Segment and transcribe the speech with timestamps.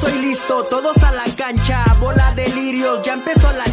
[0.00, 1.84] Silbatazo y listo, todos a la cancha.
[1.98, 3.69] Bola de lirios, ya empezó la.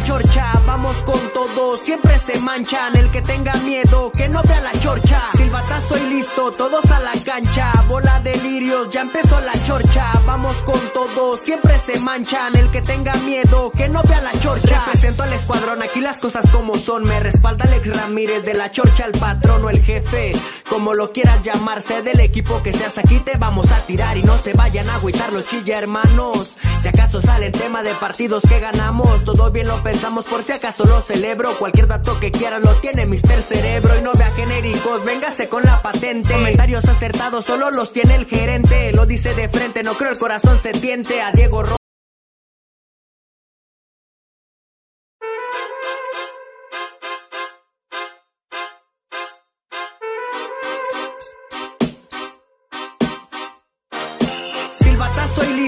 [0.68, 2.94] Vamos con todo, siempre se manchan.
[2.94, 5.22] El que tenga miedo, que no vea la chorcha.
[5.34, 7.72] Silbatazo y listo, todos a la cancha.
[7.88, 10.12] Bola de lirios, ya empezó la chorcha.
[10.26, 12.54] Vamos con todo, siempre se manchan.
[12.54, 14.84] El que tenga miedo, que no vea la chorcha.
[14.90, 17.04] Presento al escuadrón, aquí las cosas como son.
[17.04, 20.32] Me respalda Alex Ramírez de la chorcha, el patrón o el jefe.
[20.68, 24.36] Como lo quieras llamarse, del equipo que seas aquí te vamos a tirar y no
[24.36, 26.56] se vayan a agüitar los chilla hermanos.
[26.80, 30.84] Si acaso salen tema de partidos que ganamos, todo bien lo pensamos por si acaso
[30.84, 31.58] lo celebro.
[31.58, 35.82] Cualquier dato que quieran lo tiene Mister Cerebro y no vea genéricos, véngase con la
[35.82, 36.32] patente.
[36.32, 40.58] Comentarios acertados solo los tiene el gerente, lo dice de frente, no creo el corazón
[40.58, 41.78] se tiente a Diego Ro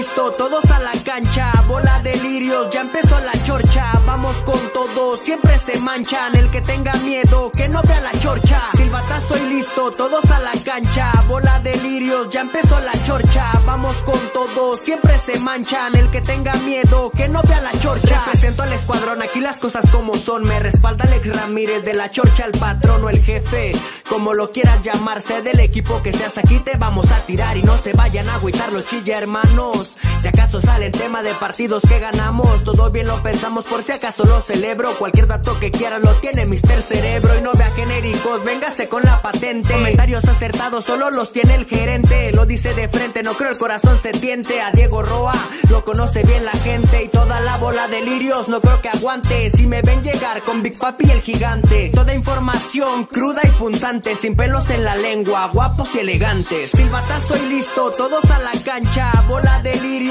[0.01, 1.51] listo, todos a la cancha.
[1.67, 3.91] Bola de lirios, ya empezó la chorcha.
[4.05, 6.35] Vamos con todo, siempre se manchan.
[6.35, 8.61] El que tenga miedo, que no vea la chorcha.
[8.75, 11.11] Silbatazo y listo, todos a la cancha.
[11.27, 13.51] Bola de lirios, ya empezó la chorcha.
[13.65, 15.95] Vamos con todo, siempre se manchan.
[15.95, 18.21] El que tenga miedo, que no vea la chorcha.
[18.25, 20.43] Presento al escuadrón, aquí las cosas como son.
[20.43, 23.73] Me respalda Alex Ramírez de la chorcha, el patrón o el jefe.
[24.11, 27.77] Como lo quieras llamarse, del equipo que seas aquí te vamos a tirar y no
[27.77, 29.95] se vayan a agüitar los chilla hermanos.
[30.21, 34.23] Si acaso salen tema de partidos que ganamos, todo bien lo pensamos por si acaso
[34.23, 34.93] lo celebro.
[34.99, 39.19] Cualquier dato que quieran lo tiene Mister Cerebro y no vea genéricos, véngase con la
[39.19, 39.73] patente.
[39.73, 43.97] Comentarios acertados solo los tiene el gerente, lo dice de frente, no creo el corazón
[43.97, 44.61] se tiente.
[44.61, 45.33] A Diego Roa
[45.69, 49.49] lo conoce bien la gente y toda la bola de lirios no creo que aguante.
[49.49, 54.35] Si me ven llegar con Big Papi el gigante, toda información cruda y punzante, sin
[54.35, 56.69] pelos en la lengua, guapos y elegantes.
[56.69, 60.10] Silbatazo y listo, todos a la cancha, bola de lirios,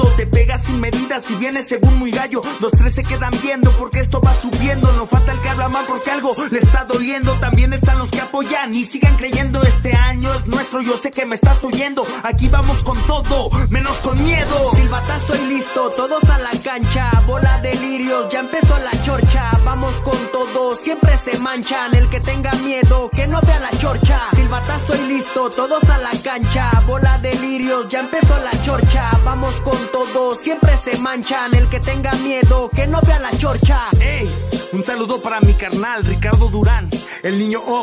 [0.17, 2.41] Te pegas sin medidas y vienes según muy gallo.
[2.59, 4.91] Los tres se quedan viendo porque esto va subiendo.
[4.93, 7.33] No falta el que habla mal porque algo le está doliendo.
[7.39, 9.61] También están los que apoyan y sigan creyendo.
[9.63, 12.05] Este año es nuestro, yo sé que me estás oyendo.
[12.23, 14.71] Aquí vamos con todo, menos con miedo.
[14.75, 17.09] Silbatazo y listo, todos a la cancha.
[17.27, 19.51] Bola de lirios, ya empezó la chorcha.
[19.63, 21.93] Vamos con todo, siempre se manchan.
[21.95, 24.19] El que tenga miedo, que no vea la chorcha.
[24.33, 26.69] Silbatazo y listo, todos a la cancha.
[26.85, 29.11] Bola de lirios, ya empezó la chorcha.
[29.23, 31.53] Vamos con todo, siempre se manchan.
[31.53, 33.77] El que tenga miedo, que no vea la chorcha.
[34.01, 34.29] Ey,
[34.73, 36.89] un saludo para mi carnal Ricardo Durán,
[37.23, 37.81] el niño O.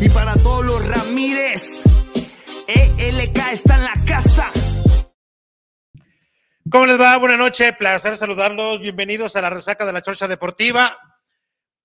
[0.00, 1.84] Y para todos los Ramírez.
[2.66, 4.50] ELK está en la casa.
[6.70, 7.16] ¿Cómo les va?
[7.18, 8.80] Buenas noches, placer saludarlos.
[8.80, 10.98] Bienvenidos a la resaca de la Chorcha Deportiva.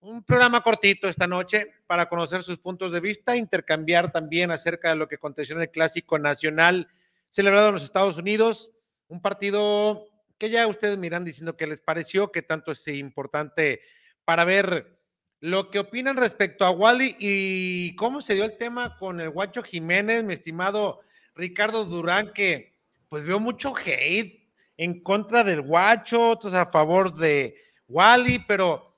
[0.02, 4.96] Un programa cortito esta noche para conocer sus puntos de vista, intercambiar también acerca de
[4.96, 6.88] lo que aconteció en el Clásico Nacional
[7.32, 8.72] celebrado en los Estados Unidos.
[9.10, 13.82] Un partido que ya ustedes miran diciendo que les pareció, que tanto es importante
[14.24, 14.98] para ver
[15.42, 19.64] lo que opinan respecto a Wally y cómo se dio el tema con el Guacho
[19.64, 21.02] Jiménez, mi estimado
[21.36, 22.78] Ricardo Durán, que
[23.10, 27.56] pues veo mucho hate en contra del Guacho, otros a favor de
[27.88, 28.98] Wally, pero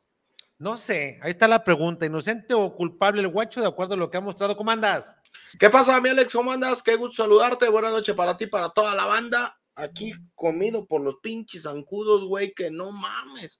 [0.57, 4.11] no sé, ahí está la pregunta, inocente o culpable el Guacho de acuerdo a lo
[4.11, 4.55] que ha mostrado.
[4.55, 5.17] ¿Cómo andas?
[5.59, 6.33] ¿Qué pasa, mi Alex?
[6.33, 6.83] ¿Cómo andas?
[6.83, 7.69] Qué gusto saludarte.
[7.69, 9.60] Buenas noches para ti, para toda la banda.
[9.81, 13.59] Aquí comido por los pinches zancudos, güey, que no mames.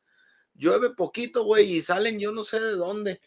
[0.53, 3.19] Llueve poquito, güey, y salen yo no sé de dónde.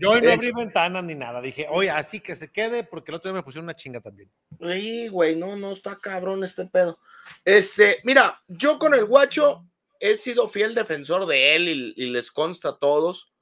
[0.00, 1.40] Yo hoy no abrí ventanas ni nada.
[1.40, 4.30] Dije, oye, así que se quede, porque el otro día me pusieron una chinga también.
[4.60, 6.98] Sí, güey, no, no está cabrón este pedo.
[7.44, 9.64] Este, mira, yo con el guacho
[10.00, 13.32] he sido fiel defensor de él y, y les consta a todos,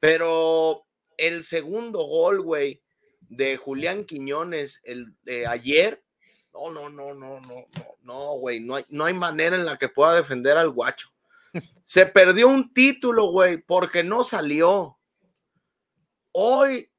[0.00, 0.84] pero
[1.16, 2.82] el segundo gol, güey,
[3.20, 6.02] de Julián Quiñones el de ayer,
[6.52, 9.78] no, no, no, no, no, no, no, güey, no hay, no hay manera en la
[9.78, 11.08] que pueda defender al guacho.
[11.84, 14.98] Se perdió un título, güey, porque no salió.
[16.32, 16.90] Hoy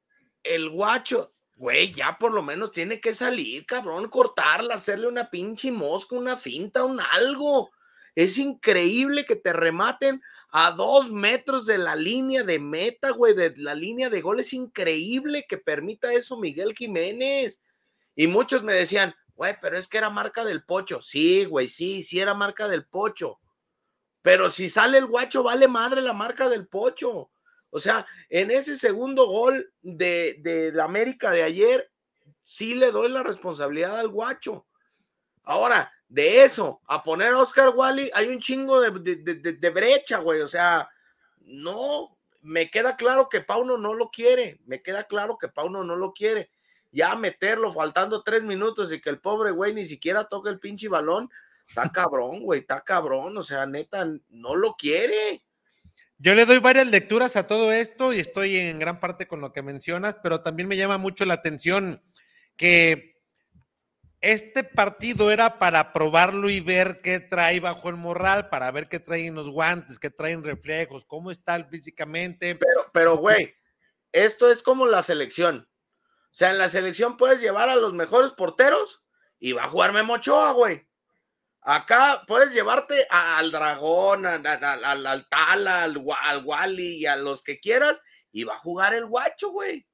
[0.42, 5.72] el guacho, güey, ya por lo menos tiene que salir, cabrón, cortarla, hacerle una pinche
[5.72, 7.70] mosca, una finta, un algo.
[8.14, 10.20] Es increíble que te rematen
[10.50, 14.38] a dos metros de la línea de meta, güey, de la línea de gol.
[14.38, 17.60] Es increíble que permita eso Miguel Jiménez.
[18.14, 21.02] Y muchos me decían, Güey, pero es que era marca del pocho.
[21.02, 23.40] Sí, güey, sí, sí era marca del pocho.
[24.22, 27.30] Pero si sale el guacho, vale madre la marca del pocho.
[27.70, 31.90] O sea, en ese segundo gol de, de la América de ayer,
[32.42, 34.66] sí le doy la responsabilidad al guacho.
[35.42, 38.90] Ahora, de eso, a poner a Oscar Wally, hay un chingo de,
[39.58, 40.40] de brecha, güey.
[40.40, 40.88] O sea,
[41.40, 44.60] no, me queda claro que Pauno no lo quiere.
[44.64, 46.50] Me queda claro que Pauno no lo quiere
[46.94, 50.88] ya meterlo faltando tres minutos y que el pobre güey ni siquiera toque el pinche
[50.88, 51.28] balón,
[51.66, 55.42] está cabrón, güey, está cabrón, o sea, neta, no lo quiere.
[56.16, 59.52] Yo le doy varias lecturas a todo esto y estoy en gran parte con lo
[59.52, 62.00] que mencionas, pero también me llama mucho la atención
[62.56, 63.20] que
[64.20, 69.00] este partido era para probarlo y ver qué trae bajo el morral, para ver qué
[69.00, 72.54] traen los guantes, qué traen reflejos, cómo está físicamente.
[72.54, 73.52] Pero, pero, güey,
[74.12, 75.68] esto es como la selección.
[76.34, 79.04] O sea, en la selección puedes llevar a los mejores porteros
[79.38, 80.84] y va a jugar Memo Ochoa, güey.
[81.60, 87.60] Acá puedes llevarte al Dragón, al, al, Tala, al, al Wally y a los que
[87.60, 88.02] quieras
[88.32, 89.86] y va a jugar el guacho, güey.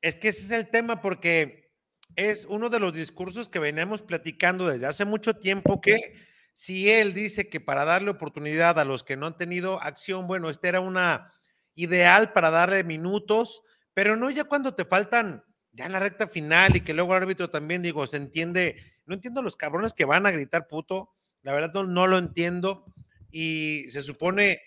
[0.00, 1.70] Es que ese es el tema porque
[2.16, 6.14] es uno de los discursos que veníamos platicando desde hace mucho tiempo que
[6.54, 10.48] si él dice que para darle oportunidad a los que no han tenido acción, bueno,
[10.48, 11.30] este era una
[11.74, 13.60] ideal para darle minutos,
[13.92, 15.44] pero no ya cuando te faltan
[15.74, 18.76] ya en la recta final y que luego el árbitro también, digo, se entiende,
[19.06, 21.10] no entiendo los cabrones que van a gritar puto,
[21.42, 22.86] la verdad no, lo entiendo
[23.30, 24.60] y se supone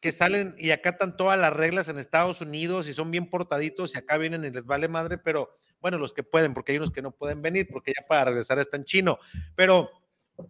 [0.00, 3.98] que salen y acatan todas las reglas en Estados Unidos y son bien portaditos y
[3.98, 7.02] acá vienen y les vale madre, pero bueno, los que pueden, porque hay unos que
[7.02, 9.18] no pueden venir porque ya para regresar están chino,
[9.54, 9.90] pero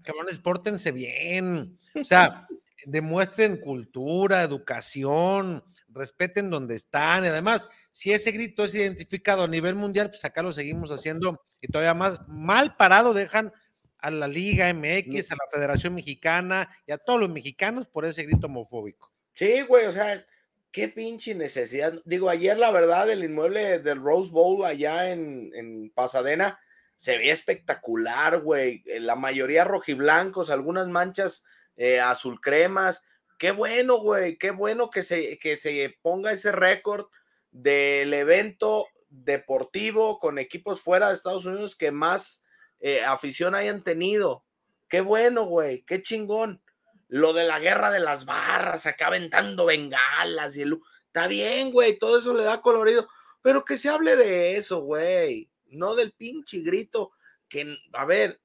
[0.03, 2.47] cabrones, pórtense bien, o sea,
[2.87, 7.25] demuestren cultura, educación, respeten donde están.
[7.25, 11.41] Y además, si ese grito es identificado a nivel mundial, pues acá lo seguimos haciendo
[11.61, 13.53] y todavía más mal parado dejan
[13.99, 18.25] a la Liga MX, a la Federación Mexicana y a todos los mexicanos por ese
[18.25, 19.11] grito homofóbico.
[19.33, 20.27] Sí, güey, o sea,
[20.71, 21.95] qué pinche necesidad.
[22.05, 26.59] Digo, ayer la verdad, el inmueble del Rose Bowl allá en, en Pasadena
[26.97, 28.83] se ve espectacular, güey.
[29.01, 31.45] La mayoría rojiblancos, algunas manchas
[31.77, 33.03] eh, azul cremas.
[33.39, 37.07] Qué bueno, güey, qué bueno que se, que se ponga ese récord
[37.51, 42.45] del evento deportivo con equipos fuera de Estados Unidos que más
[42.81, 44.45] eh, afición hayan tenido.
[44.89, 46.63] Qué bueno, güey, qué chingón.
[47.09, 50.79] Lo de la guerra de las barras, acá aventando bengalas y el...
[51.07, 53.09] Está bien, güey, todo eso le da colorido,
[53.41, 57.13] pero que se hable de eso, güey, no del pinche grito
[57.49, 58.41] que, a ver,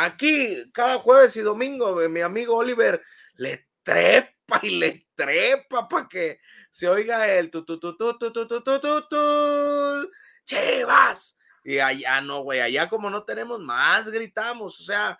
[0.00, 3.02] Aquí, cada jueves y domingo, mi amigo Oliver
[3.34, 6.38] le trepa y le trepa para que
[6.70, 10.10] se oiga el tu tu tu tu tu tu tu tu tu
[10.44, 11.36] Chivas.
[11.64, 14.80] Y allá no, güey, allá como no tenemos más, gritamos.
[14.80, 15.18] O sea,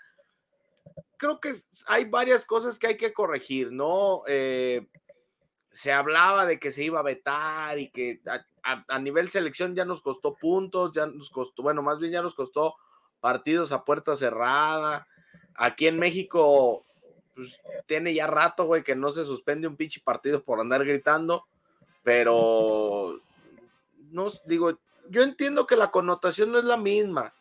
[1.17, 1.57] creo que
[1.89, 4.23] hay varias cosas que hay que corregir, ¿no?
[4.29, 4.87] Eh,
[5.73, 8.21] se hablaba de que se iba a vetar y que
[8.63, 12.23] a, a, nivel selección ya nos costó puntos, ya nos costó, bueno, más bien ya
[12.23, 12.77] nos costó
[13.21, 15.07] partidos a puerta cerrada.
[15.55, 16.85] Aquí en México,
[17.35, 21.47] pues, tiene ya rato, güey, que no se suspende un pinche partido por andar gritando,
[22.03, 23.21] pero
[24.11, 27.35] no digo, yo entiendo que la connotación no es la misma.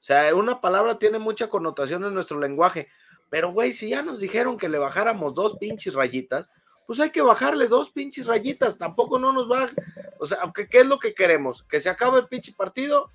[0.00, 2.88] O sea, una palabra tiene mucha connotación en nuestro lenguaje,
[3.28, 6.48] pero güey, si ya nos dijeron que le bajáramos dos pinches rayitas,
[6.86, 9.68] pues hay que bajarle dos pinches rayitas, tampoco no nos va,
[10.20, 11.64] o sea, ¿qué, qué es lo que queremos?
[11.64, 13.10] ¿Que se acabe el pinche partido?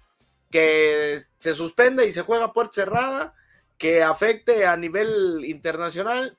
[0.51, 3.33] Que se suspende y se juega puerta cerrada,
[3.77, 6.37] que afecte a nivel internacional.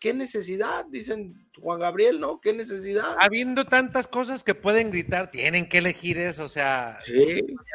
[0.00, 0.86] ¿Qué necesidad?
[0.86, 2.40] Dicen Juan Gabriel, ¿no?
[2.40, 3.16] ¿Qué necesidad?
[3.20, 6.98] Habiendo tantas cosas que pueden gritar, tienen que elegir eso, o sea,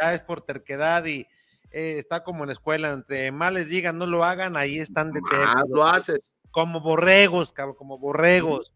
[0.01, 1.27] ya es por terquedad y
[1.71, 5.11] eh, está como en la escuela, entre más les digan no lo hagan, ahí están
[5.11, 6.31] de Ah, lo haces.
[6.49, 8.73] Como borregos, cabrón, como borregos.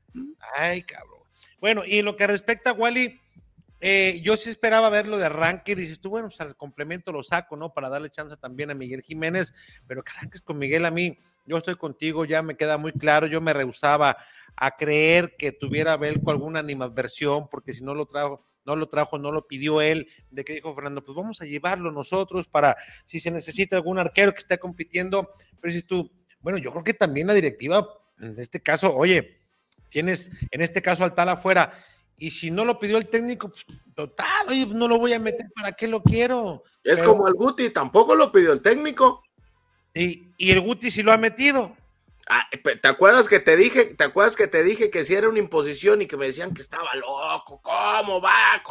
[0.56, 1.20] Ay, cabrón.
[1.60, 3.20] Bueno, y en lo que respecta a Wally,
[3.80, 7.56] eh, yo sí esperaba verlo de arranque, dices tú, bueno, pues al complemento lo saco,
[7.56, 7.74] ¿no?
[7.74, 9.54] Para darle chance también a Miguel Jiménez,
[9.88, 13.42] pero arranques con Miguel a mí, yo estoy contigo, ya me queda muy claro, yo
[13.42, 14.18] me rehusaba
[14.56, 19.18] a creer que tuviera Belco alguna animadversión, porque si no lo trajo, no lo trajo,
[19.18, 23.20] no lo pidió él, de que dijo Fernando, pues vamos a llevarlo nosotros para si
[23.20, 27.28] se necesita algún arquero que esté compitiendo, pero dices tú, bueno, yo creo que también
[27.28, 27.88] la directiva,
[28.20, 29.40] en este caso, oye,
[29.90, 31.74] tienes en este caso al tal afuera,
[32.20, 35.48] y si no lo pidió el técnico, pues total, oye, no lo voy a meter,
[35.56, 36.64] ¿para qué lo quiero?
[36.84, 39.24] Es como el Guti, tampoco lo pidió el técnico.
[39.94, 41.76] Y, el Guti sí lo ha metido.
[42.30, 45.40] Ah, ¿Te acuerdas que te dije, te acuerdas que te dije que si era una
[45.40, 48.62] imposición y que me decían que estaba loco, ¿cómo va?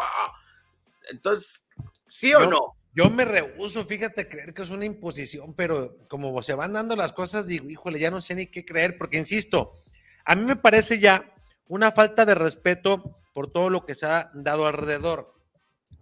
[1.11, 1.65] Entonces,
[2.09, 2.77] ¿sí o no?
[2.95, 7.13] Yo me rehuso, fíjate, creer que es una imposición, pero como se van dando las
[7.13, 9.73] cosas, digo, híjole, ya no sé ni qué creer, porque insisto,
[10.25, 11.33] a mí me parece ya
[11.69, 15.33] una falta de respeto por todo lo que se ha dado alrededor.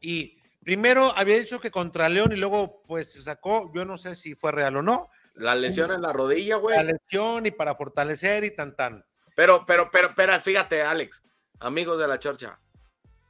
[0.00, 4.14] Y primero había dicho que contra León y luego pues se sacó, yo no sé
[4.14, 5.11] si fue real o no.
[5.35, 6.75] La lesión en la rodilla, güey.
[6.75, 9.05] La lesión y para fortalecer y tan tan.
[9.35, 11.23] Pero, pero, pero, pero, fíjate, Alex,
[11.61, 12.59] amigos de la chorcha,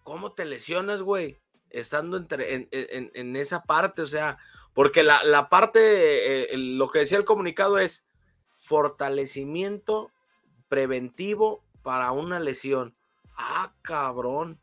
[0.04, 1.40] ¿cómo te lesionas, güey?
[1.68, 2.68] Estando entre,
[3.12, 4.38] en, esa parte, o sea,
[4.72, 8.06] porque la, parte, eh, lo que decía el comunicado es
[8.54, 10.12] fortalecimiento
[10.68, 12.96] preventivo para una lesión.
[13.36, 14.58] Ah, cabrón.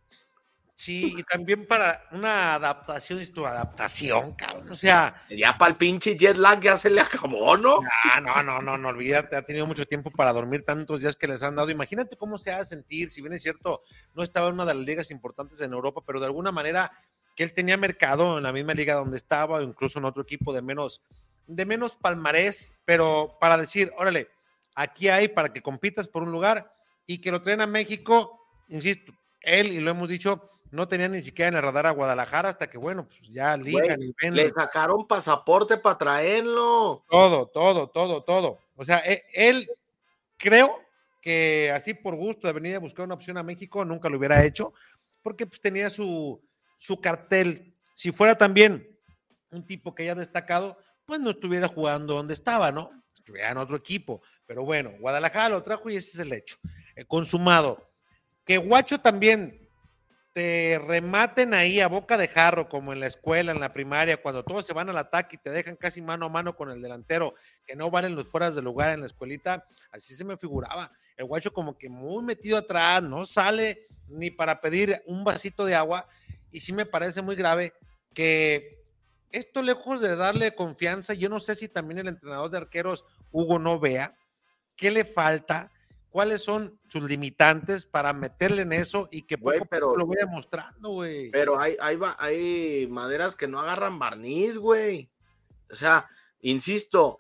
[0.76, 4.70] Sí, y también para una adaptación, es tu adaptación, cabrón.
[4.70, 5.24] O sea.
[5.30, 7.78] Ya para el pinche jet lag ya se le acabó, ¿no?
[8.04, 11.28] Ah, no, no, no, no, olvídate, ha tenido mucho tiempo para dormir tantos días que
[11.28, 11.70] les han dado.
[11.70, 13.84] Imagínate cómo se ha de sentir, si bien es cierto,
[14.16, 16.92] no estaba en una de las ligas importantes en Europa, pero de alguna manera
[17.36, 20.54] que él tenía mercado en la misma liga donde estaba, o incluso en otro equipo
[20.54, 21.02] de menos,
[21.48, 24.28] de menos palmarés, pero para decir, órale,
[24.76, 26.74] aquí hay para que compitas por un lugar
[27.06, 31.22] y que lo traen a México, insisto, él, y lo hemos dicho, no tenía ni
[31.22, 34.36] siquiera en el radar a Guadalajara hasta que, bueno, pues ya ligan y ven.
[34.36, 37.06] Le sacaron pasaporte para traerlo.
[37.10, 38.58] Todo, todo, todo, todo.
[38.76, 39.70] O sea, e, él,
[40.38, 40.80] creo
[41.22, 44.44] que así por gusto de venir a buscar una opción a México nunca lo hubiera
[44.44, 44.74] hecho,
[45.22, 46.42] porque pues tenía su,
[46.78, 47.76] su cartel.
[47.96, 49.00] Si fuera también
[49.52, 52.90] un tipo que ya destacado, pues no estuviera jugando donde estaba, ¿no?
[53.16, 54.22] Estuviera en otro equipo.
[54.46, 56.58] Pero bueno, Guadalajara lo trajo y ese es el hecho.
[56.96, 57.93] Eh, consumado.
[58.46, 59.64] Que Guacho también
[60.34, 64.44] te rematen ahí a boca de jarro, como en la escuela, en la primaria, cuando
[64.44, 67.36] todos se van al ataque y te dejan casi mano a mano con el delantero,
[67.66, 70.92] que no valen los fueras de lugar en la escuelita, así se me figuraba.
[71.16, 75.76] El guacho como que muy metido atrás, no sale ni para pedir un vasito de
[75.76, 76.08] agua,
[76.52, 77.74] y sí me parece muy grave
[78.14, 78.84] que
[79.32, 83.60] esto lejos de darle confianza, yo no sé si también el entrenador de arqueros, Hugo,
[83.60, 84.16] no vea
[84.76, 85.72] qué le falta,
[86.14, 90.90] cuáles son sus limitantes para meterle en eso y que poco pero, lo vaya mostrando,
[90.90, 91.32] güey.
[91.32, 95.10] Pero hay, hay, hay maderas que no agarran barniz, güey.
[95.72, 96.04] O sea,
[96.40, 97.18] insisto,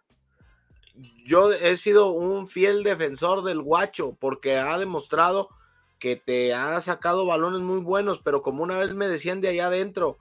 [1.26, 5.50] yo he sido un fiel defensor del guacho porque ha demostrado
[5.98, 9.68] que te ha sacado balones muy buenos, pero como una vez me decían de allá
[9.68, 10.20] adentro,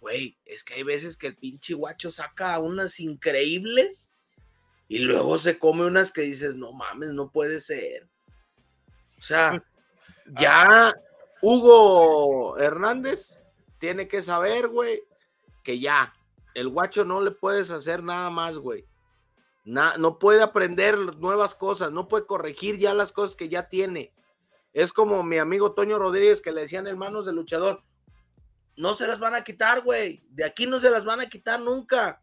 [0.00, 4.10] güey, es que hay veces que el pinche guacho saca unas increíbles
[4.88, 8.08] y luego se come unas que dices, no mames, no puede ser.
[9.18, 9.62] O sea,
[10.38, 10.94] ya
[11.42, 13.44] Hugo Hernández
[13.78, 15.02] tiene que saber, güey,
[15.62, 16.14] que ya,
[16.54, 18.86] el guacho no le puedes hacer nada más, güey.
[19.64, 24.14] no puede aprender nuevas cosas, no puede corregir ya las cosas que ya tiene.
[24.72, 27.84] Es como mi amigo Toño Rodríguez que le decían hermanos de luchador,
[28.76, 30.22] no se las van a quitar, güey.
[30.30, 32.22] De aquí no se las van a quitar nunca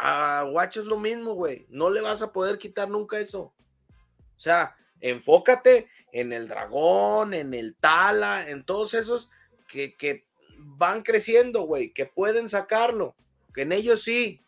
[0.00, 1.66] a Guacho es lo mismo, güey.
[1.68, 3.40] No le vas a poder quitar nunca eso.
[3.42, 9.28] O sea, enfócate en el dragón, en el tala, en todos esos
[9.68, 10.26] que, que
[10.56, 13.14] van creciendo, güey, que pueden sacarlo.
[13.52, 14.42] Que en ellos sí.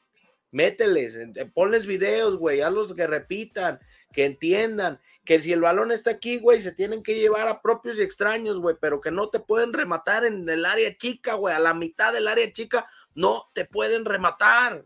[0.52, 1.16] Mételes,
[1.54, 3.80] ponles videos, güey, hazlos que repitan,
[4.12, 7.98] que entiendan, que si el balón está aquí, güey, se tienen que llevar a propios
[7.98, 11.58] y extraños, güey, pero que no te pueden rematar en el área chica, güey, a
[11.58, 14.84] la mitad del área chica, no te pueden rematar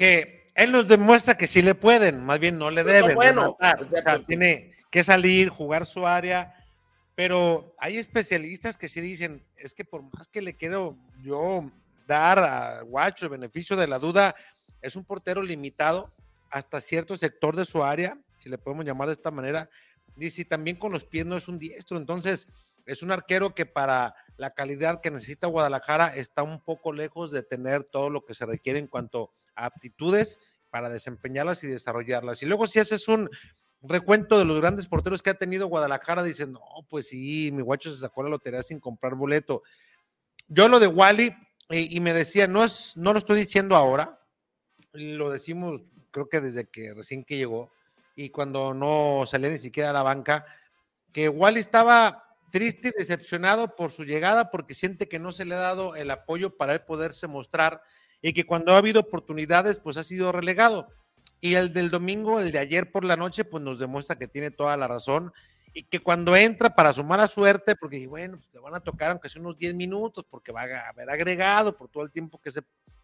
[0.00, 3.14] que él nos demuestra que sí le pueden, más bien no le pues deben.
[3.14, 6.54] Bueno, o sea, tiene que salir, jugar su área,
[7.14, 11.70] pero hay especialistas que sí dicen, es que por más que le quiero yo
[12.06, 14.34] dar a Guacho el beneficio de la duda,
[14.80, 16.10] es un portero limitado
[16.48, 19.68] hasta cierto sector de su área, si le podemos llamar de esta manera,
[20.16, 22.48] dice, también con los pies no es un diestro, entonces
[22.86, 27.42] es un arquero que para la calidad que necesita Guadalajara está un poco lejos de
[27.42, 32.42] tener todo lo que se requiere en cuanto a aptitudes para desempeñarlas y desarrollarlas.
[32.42, 33.28] Y luego si haces un
[33.82, 37.90] recuento de los grandes porteros que ha tenido Guadalajara, dicen, no, pues sí, mi guacho
[37.90, 39.62] se sacó la lotería sin comprar boleto.
[40.48, 41.34] Yo lo de Wally,
[41.68, 44.20] y, me decía, no, es, no lo estoy diciendo ahora,
[44.92, 47.70] lo decimos creo que desde que recién que llegó
[48.16, 50.46] y cuando no salía ni siquiera a la banca,
[51.12, 55.54] que Wally estaba triste y decepcionado por su llegada porque siente que no se le
[55.54, 57.82] ha dado el apoyo para él poderse mostrar
[58.22, 60.88] y que cuando ha habido oportunidades pues ha sido relegado.
[61.40, 64.50] Y el del domingo, el de ayer por la noche, pues nos demuestra que tiene
[64.50, 65.32] toda la razón
[65.72, 69.10] y que cuando entra para su mala suerte, porque bueno, pues, le van a tocar
[69.10, 72.50] aunque sea unos 10 minutos, porque va a haber agregado por todo el tiempo que
[72.50, 72.62] se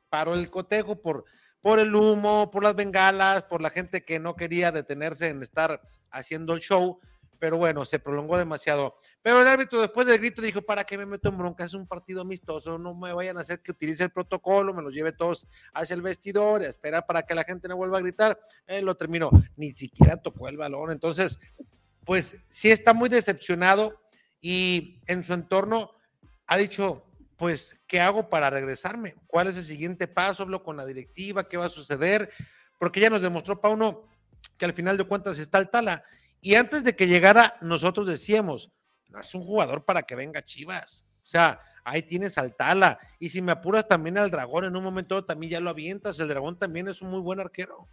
[0.08, 1.24] paró el cotejo, por,
[1.60, 5.80] por el humo, por las bengalas, por la gente que no quería detenerse en estar
[6.10, 6.98] haciendo el show,
[7.38, 8.96] pero bueno, se prolongó demasiado.
[9.22, 11.64] Pero el árbitro después del grito dijo, ¿para qué me meto en bronca?
[11.64, 14.94] Es un partido amistoso, no me vayan a hacer que utilice el protocolo, me los
[14.94, 18.38] lleve todos hacia el vestidor, a esperar para que la gente no vuelva a gritar.
[18.66, 20.90] Él lo terminó, ni siquiera tocó el balón.
[20.90, 21.38] Entonces,
[22.04, 24.00] pues sí está muy decepcionado
[24.40, 25.90] y en su entorno
[26.46, 27.04] ha dicho,
[27.36, 29.14] pues, ¿qué hago para regresarme?
[29.26, 30.42] ¿Cuál es el siguiente paso?
[30.42, 32.30] Hablo con la directiva, ¿qué va a suceder?
[32.78, 34.08] Porque ya nos demostró Pauno
[34.56, 36.04] que al final de cuentas está el Tala
[36.46, 38.70] y antes de que llegara, nosotros decíamos,
[39.08, 41.04] no es un jugador para que venga Chivas.
[41.16, 43.00] O sea, ahí tienes al Tala.
[43.18, 46.20] Y si me apuras también al Dragón, en un momento también ya lo avientas.
[46.20, 47.88] El Dragón también es un muy buen arquero.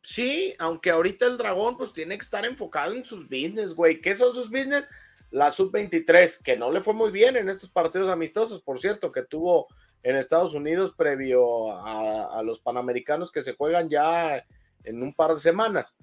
[0.00, 4.00] Sí, aunque ahorita el Dragón pues tiene que estar enfocado en sus business, güey.
[4.00, 4.88] ¿Qué son sus business?
[5.30, 9.24] La sub-23, que no le fue muy bien en estos partidos amistosos, por cierto, que
[9.24, 9.66] tuvo
[10.02, 14.42] en Estados Unidos previo a, a los Panamericanos que se juegan ya
[14.84, 15.94] en un par de semanas.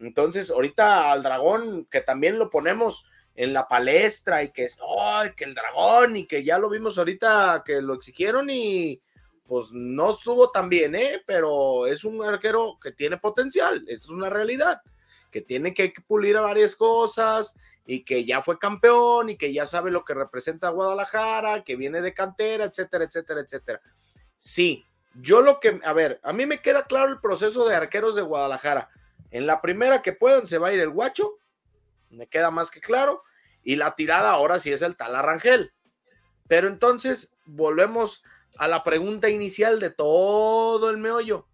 [0.00, 5.32] Entonces, ahorita al dragón, que también lo ponemos en la palestra y que es, ¡ay,
[5.36, 6.16] que el dragón!
[6.16, 9.02] Y que ya lo vimos ahorita que lo exigieron y
[9.46, 11.22] pues no estuvo tan bien, ¿eh?
[11.26, 14.80] Pero es un arquero que tiene potencial, es una realidad,
[15.30, 19.66] que tiene que pulir a varias cosas y que ya fue campeón y que ya
[19.66, 23.80] sabe lo que representa Guadalajara, que viene de cantera, etcétera, etcétera, etcétera.
[24.36, 28.14] Sí, yo lo que, a ver, a mí me queda claro el proceso de arqueros
[28.14, 28.88] de Guadalajara
[29.30, 31.38] en la primera que puedan se va a ir el guacho,
[32.10, 33.22] me queda más que claro,
[33.62, 35.72] y la tirada ahora sí es el tal Arrangel.
[36.48, 38.22] Pero entonces volvemos
[38.56, 41.46] a la pregunta inicial de todo el meollo.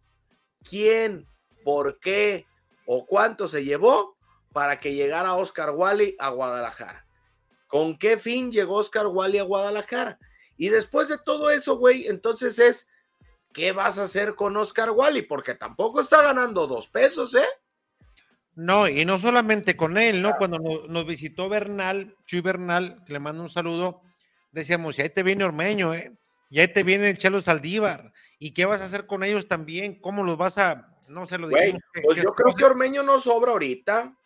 [0.68, 1.28] ¿Quién,
[1.64, 2.46] por qué
[2.86, 4.16] o cuánto se llevó
[4.52, 7.06] para que llegara Oscar Wally a Guadalajara?
[7.66, 10.18] ¿Con qué fin llegó Oscar Wally a Guadalajara?
[10.56, 12.88] Y después de todo eso, güey, entonces es,
[13.52, 15.22] ¿qué vas a hacer con Oscar Wally?
[15.22, 17.46] Porque tampoco está ganando dos pesos, ¿eh?
[18.56, 20.34] No, y no solamente con él, ¿no?
[20.38, 24.00] Cuando nos, visitó Bernal, Chuy Bernal, que le mando un saludo,
[24.50, 26.16] decíamos, y ahí te viene Ormeño, ¿eh?
[26.48, 28.12] Y ahí te viene el Chelo Saldívar.
[28.38, 30.00] ¿Y qué vas a hacer con ellos también?
[30.00, 30.88] ¿Cómo los vas a.?
[31.08, 31.78] No se lo digo.
[32.02, 34.16] Pues yo creo que Ormeño no sobra ahorita.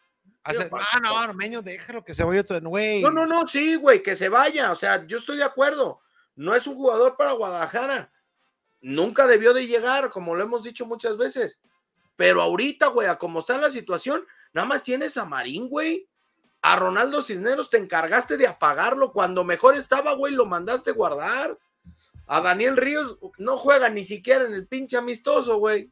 [0.45, 3.03] ah, no, Ormeño, déjalo que se vaya otro, güey.
[3.03, 4.71] No, no, no, sí, güey, que se vaya.
[4.71, 6.01] O sea, yo estoy de acuerdo.
[6.37, 8.13] No es un jugador para Guadalajara.
[8.81, 11.61] Nunca debió de llegar, como lo hemos dicho muchas veces.
[12.21, 16.07] Pero ahorita, güey, a como está la situación, nada más tienes a Marín, güey.
[16.61, 19.11] A Ronaldo Cisneros te encargaste de apagarlo.
[19.15, 21.57] Cuando mejor estaba, güey, lo mandaste guardar.
[22.27, 25.91] A Daniel Ríos no juega ni siquiera en el pinche amistoso, güey.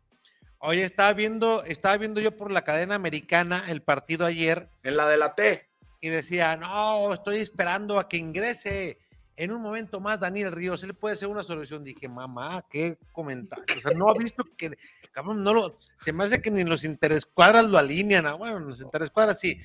[0.59, 4.69] Oye, estaba viendo, estaba viendo yo por la cadena americana el partido ayer.
[4.83, 5.67] En la de la T.
[6.03, 8.99] Y decía, no, estoy esperando a que ingrese
[9.39, 11.85] en un momento más Daniel Ríos, él puede ser una solución.
[11.85, 13.65] Dije, mamá, qué comentario.
[13.77, 14.77] O sea, no ha visto que,
[15.13, 18.27] cabrón, no lo, se me hace que ni los interescuadras lo alinean.
[18.27, 19.57] Ah, bueno, los interescuadras sí,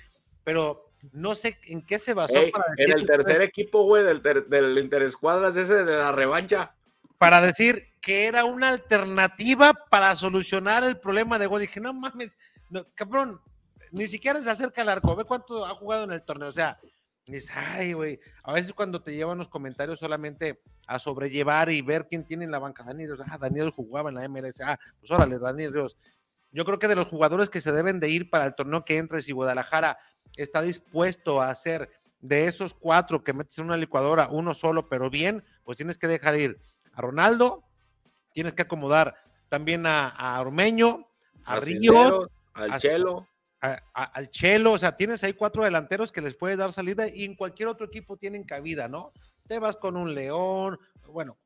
[0.43, 2.93] pero no sé en qué se basó para decir.
[2.93, 6.75] En el tercer equipo, güey, del, del interescuadras, ese de la revancha.
[7.17, 11.61] Para decir que era una alternativa para solucionar el problema de gol.
[11.61, 12.37] Dije, no mames,
[12.93, 13.41] cabrón,
[13.89, 15.15] ni siquiera se acerca al arco.
[15.15, 16.49] Ve cuánto ha jugado en el torneo.
[16.49, 16.77] O sea,
[17.31, 22.07] dices, ay, güey, a veces cuando te llevan los comentarios solamente a sobrellevar y ver
[22.07, 25.39] quién tiene en la banca, Daniel ah, Daniel jugaba en la MLS, ah, pues órale,
[25.39, 25.97] Daniel Ríos.
[26.51, 28.97] Yo creo que de los jugadores que se deben de ir para el torneo que
[28.97, 29.97] entre, si Guadalajara
[30.35, 35.09] está dispuesto a hacer de esos cuatro que metes en una licuadora, uno solo, pero
[35.09, 36.59] bien, pues tienes que dejar ir
[36.93, 37.63] a Ronaldo,
[38.33, 39.15] tienes que acomodar
[39.49, 41.07] también a, a Ormeño,
[41.45, 43.27] a, Ríos, al Chelo
[43.63, 47.35] al Chelo, o sea, tienes ahí cuatro delanteros que les puedes dar salida y en
[47.35, 49.13] cualquier otro equipo tienen cabida, ¿no?
[49.47, 51.37] Te vas con un León, bueno,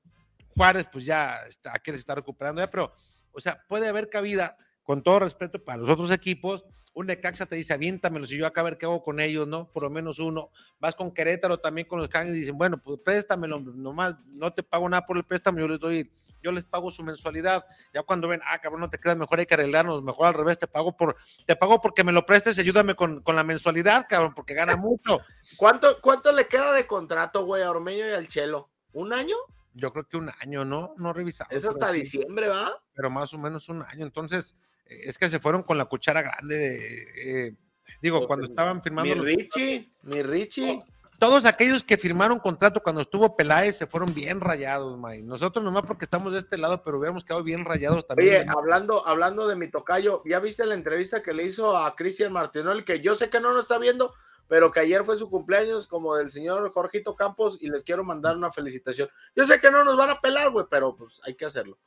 [0.50, 2.92] Juárez pues ya está, aquí se está recuperando ya, pero,
[3.32, 7.56] o sea, puede haber cabida, con todo respeto para los otros equipos, un Necaxa te
[7.56, 9.72] dice, aviéntamelo, si yo acá ver qué hago con ellos, ¿no?
[9.72, 10.50] Por lo menos uno.
[10.80, 14.64] Vas con Querétaro también con los Cangres y dicen, bueno, pues préstamelo, nomás no te
[14.64, 16.12] pago nada por el préstamo, yo les doy
[16.48, 17.66] yo les pago su mensualidad.
[17.94, 20.58] Ya cuando ven, ah, cabrón, no te creas, mejor hay que arreglarnos, mejor al revés,
[20.58, 24.54] te pago por, te pago porque me lo prestes, ayúdame con, la mensualidad, cabrón, porque
[24.54, 25.20] gana mucho.
[25.58, 28.70] ¿Cuánto, cuánto le queda de contrato, güey, a Ormeño y al Chelo?
[28.94, 29.36] ¿Un año?
[29.74, 30.94] Yo creo que un año, ¿no?
[30.98, 31.52] No revisamos.
[31.52, 32.82] Es hasta diciembre, ¿va?
[32.96, 34.06] Pero más o menos un año.
[34.06, 34.56] Entonces,
[34.86, 37.56] es que se fueron con la cuchara grande de, eh,
[38.02, 39.16] digo, cuando estaban firmando.
[39.16, 40.82] Mi Richie, mi Richie
[41.20, 45.24] todos aquellos que firmaron contrato cuando estuvo Peláez se fueron bien rayados, May.
[45.24, 48.42] Nosotros nomás porque estamos de este lado, pero hubiéramos quedado bien rayados también.
[48.42, 52.34] Oye, hablando, hablando de mi tocayo, ¿ya viste la entrevista que le hizo a Cristian
[52.34, 52.86] Martinol?
[52.86, 54.14] Que yo sé que no lo está viendo,
[54.48, 58.38] pero que ayer fue su cumpleaños como del señor Jorgito Campos y les quiero mandar
[58.38, 59.10] una felicitación.
[59.36, 61.78] Yo sé que no nos van a pelar, güey, pero pues hay que hacerlo.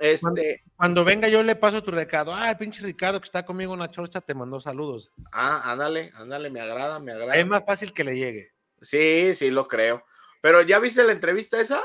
[0.00, 0.64] Este.
[0.76, 2.34] Cuando, venga, yo le paso tu recado.
[2.34, 5.12] Ah, el pinche Ricardo que está conmigo en la chorcha te mandó saludos.
[5.30, 7.34] Ah, ándale, ándale, me agrada, me agrada.
[7.34, 8.48] Es más fácil que le llegue.
[8.80, 10.02] Sí, sí, lo creo.
[10.40, 11.84] Pero ¿ya viste la entrevista esa?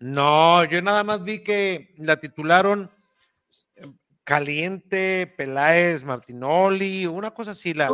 [0.00, 2.90] No, yo nada más vi que la titularon
[4.24, 7.74] Caliente, Peláez, Martinoli, una cosa así.
[7.74, 7.90] La...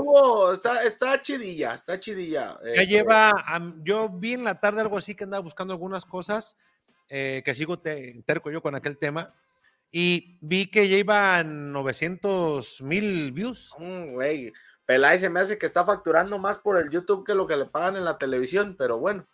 [0.55, 2.59] está, está chidilla, está chidilla.
[2.65, 2.87] Ya este.
[2.87, 3.33] lleva,
[3.83, 6.57] yo vi en la tarde algo así que andaba buscando algunas cosas,
[7.09, 9.35] eh, que sigo te, terco yo con aquel tema,
[9.90, 13.74] y vi que ya iba 900 mil views.
[13.79, 14.53] Mm, güey,
[14.85, 17.66] Peláez se me hace que está facturando más por el YouTube que lo que le
[17.66, 19.27] pagan en la televisión, pero bueno,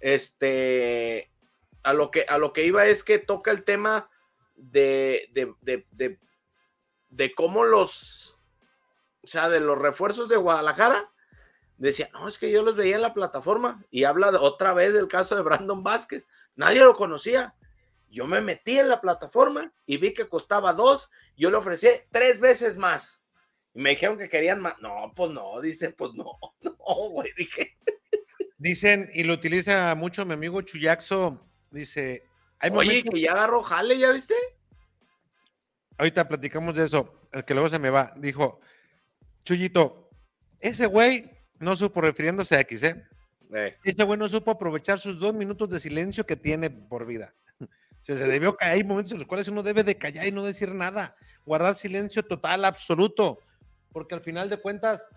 [0.00, 1.32] este,
[1.82, 4.10] a lo que, a lo que iba es que toca el tema
[4.54, 6.18] de, de, de,
[7.08, 8.38] de, cómo los,
[9.22, 11.12] o sea, de los refuerzos de Guadalajara,
[11.78, 15.08] decía, no, es que yo los veía en la plataforma y habla otra vez del
[15.08, 17.54] caso de Brandon Vázquez, nadie lo conocía.
[18.12, 22.38] Yo me metí en la plataforma y vi que costaba dos, yo le ofrecí tres
[22.38, 23.24] veces más.
[23.72, 24.78] Y me dijeron que querían más.
[24.80, 26.74] No, pues no, dice, pues no, no,
[27.08, 27.78] güey, dije.
[28.58, 33.98] Dicen, y lo utiliza mucho mi amigo Chuyaxo, dice, hay Oye, que ya agarró jale,
[33.98, 34.34] ¿ya viste?
[35.96, 38.12] Ahorita platicamos de eso, el que luego se me va.
[38.16, 38.60] Dijo,
[39.42, 40.10] Chuyito,
[40.60, 43.04] ese güey no supo, refiriéndose a X, ¿eh?
[43.54, 43.78] eh.
[43.82, 47.34] Ese güey no supo aprovechar sus dos minutos de silencio que tiene por vida.
[48.02, 50.44] Se, se debió caer, hay momentos en los cuales uno debe de callar y no
[50.44, 53.38] decir nada, guardar silencio total, absoluto,
[53.92, 55.08] porque al final de cuentas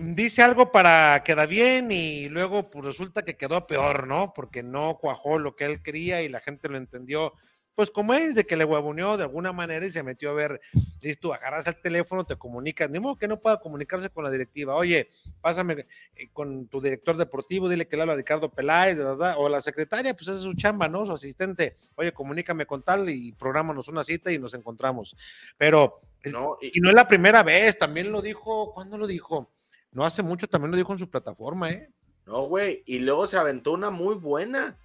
[0.00, 4.32] dice algo para quedar bien y luego pues resulta que quedó peor, ¿no?
[4.32, 7.32] Porque no cuajó lo que él quería y la gente lo entendió,
[7.74, 10.60] pues como es, de que le huevoneó de alguna manera y se metió a ver,
[11.00, 14.74] listo, agarras el teléfono, te comunicas, ni modo que no pueda comunicarse con la directiva,
[14.74, 15.10] oye,
[15.40, 19.60] pásame eh, con tu director deportivo, dile que le habla a Ricardo Peláez, o la
[19.60, 21.04] secretaria, pues esa es su chamba, ¿no?
[21.04, 25.16] Su asistente, oye, comunícame con tal y programanos una cita y nos encontramos.
[25.56, 26.00] Pero,
[26.32, 29.50] no, y, y no es la primera vez, también lo dijo, ¿cuándo lo dijo?
[29.92, 31.88] No hace mucho también lo dijo en su plataforma, ¿eh?
[32.26, 32.82] No, güey.
[32.86, 34.76] Y luego se aventó una muy buena,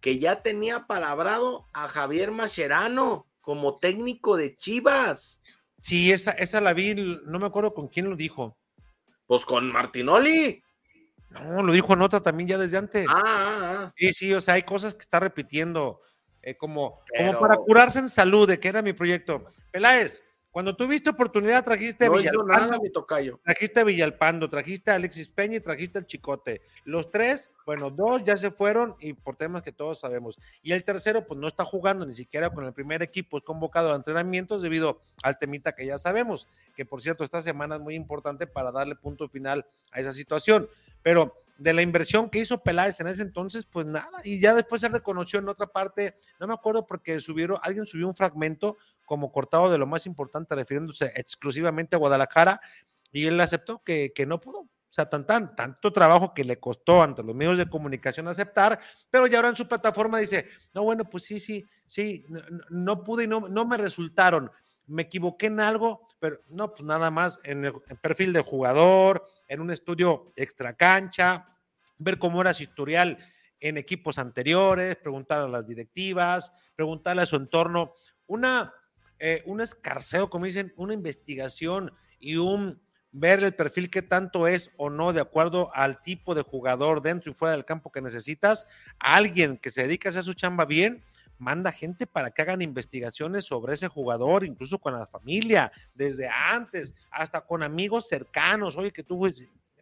[0.00, 5.40] que ya tenía palabrado a Javier Mascherano como técnico de Chivas.
[5.78, 8.56] Sí, esa, esa la vi, no me acuerdo con quién lo dijo.
[9.26, 10.62] Pues con Martinoli.
[11.30, 13.06] No, lo dijo en otra también ya desde antes.
[13.08, 13.92] Ah, ah, ah.
[13.96, 16.00] Sí, sí, o sea, hay cosas que está repitiendo,
[16.42, 19.44] eh, como, como para curarse en salud, de que era mi proyecto.
[19.70, 23.40] Peláez, cuando tuviste oportunidad, trajiste a Villalpando, mi tocayo.
[23.44, 26.62] trajiste a Villalpando, trajiste a Alexis Peña y trajiste al Chicote.
[26.84, 30.38] Los tres, bueno, dos ya se fueron y por temas que todos sabemos.
[30.62, 33.92] Y el tercero, pues no está jugando ni siquiera con el primer equipo, es convocado
[33.92, 37.94] a entrenamientos debido al temita que ya sabemos, que por cierto, esta semana es muy
[37.94, 40.68] importante para darle punto final a esa situación.
[41.02, 44.80] Pero de la inversión que hizo Peláez en ese entonces, pues nada, y ya después
[44.80, 48.78] se reconoció en otra parte, no me acuerdo porque subieron, alguien subió un fragmento
[49.10, 52.60] como cortado de lo más importante, refiriéndose exclusivamente a Guadalajara,
[53.10, 54.60] y él aceptó que, que no pudo.
[54.60, 58.78] O sea, tan, tan, tanto trabajo que le costó ante los medios de comunicación aceptar,
[59.10, 62.24] pero ya ahora en su plataforma dice, no, bueno, pues sí, sí, sí,
[62.68, 64.48] no, pude y no, no me resultaron.
[64.86, 69.60] Me equivoqué en algo, pero no, pues nada más en el perfil del jugador, en
[69.60, 71.48] un estudio extra cancha,
[71.98, 73.18] ver cómo era su historial
[73.58, 77.94] en equipos anteriores, preguntar a las directivas, preguntarle a su entorno.
[78.26, 78.72] Una,
[79.20, 82.80] eh, un escarceo, como dicen, una investigación y un
[83.12, 87.30] ver el perfil que tanto es o no de acuerdo al tipo de jugador dentro
[87.30, 88.66] y fuera del campo que necesitas,
[88.98, 91.02] alguien que se dedica a hacer su chamba bien,
[91.38, 96.94] manda gente para que hagan investigaciones sobre ese jugador, incluso con la familia, desde antes,
[97.10, 99.30] hasta con amigos cercanos, oye, que tú,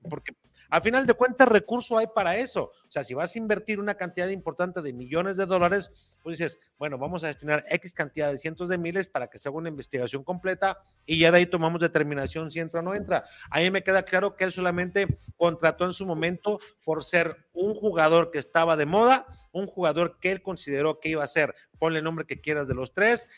[0.08, 0.34] porque
[0.70, 2.64] al final de cuentas, recurso hay para eso.
[2.64, 5.90] O sea, si vas a invertir una cantidad importante de millones de dólares,
[6.22, 9.48] pues dices, bueno, vamos a destinar X cantidad de cientos de miles para que se
[9.48, 13.24] haga una investigación completa y ya de ahí tomamos determinación si entra o no entra.
[13.50, 17.74] A mí me queda claro que él solamente contrató en su momento por ser un
[17.74, 21.98] jugador que estaba de moda, un jugador que él consideró que iba a ser, ponle
[21.98, 23.28] el nombre que quieras de los tres,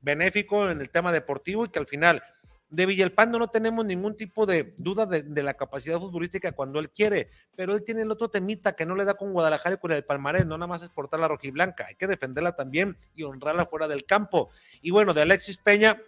[0.00, 2.22] benéfico en el tema deportivo y que al final
[2.70, 7.30] de Villalpando no tenemos ningún tipo de duda de, la capacidad futbolística cuando él quiere,
[7.56, 10.04] pero él tiene el otro temita que no le da con Guadalajara y con el
[10.04, 13.88] Palmarés, no nada más es portar la rojiblanca, hay que defenderla también y honrarla fuera
[13.88, 14.50] del campo.
[14.82, 16.00] Y bueno, de Alexis Peña,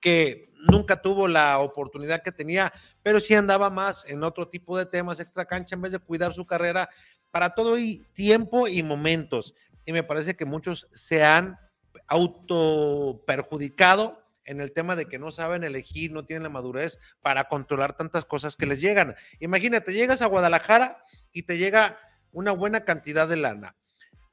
[0.00, 4.86] que nunca tuvo la oportunidad que tenía, pero sí andaba más en otro tipo de
[4.86, 6.88] temas extra cancha en vez de cuidar su carrera
[7.32, 9.54] para todo y tiempo y momentos.
[9.84, 11.58] Y me parece que muchos se han
[12.06, 17.44] auto perjudicado en el tema de que no saben elegir, no tienen la madurez para
[17.44, 19.14] controlar tantas cosas que les llegan.
[19.40, 21.98] Imagínate, llegas a Guadalajara y te llega
[22.32, 23.76] una buena cantidad de lana.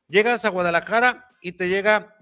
[0.08, 2.16] Llegas a Guadalajara y te llega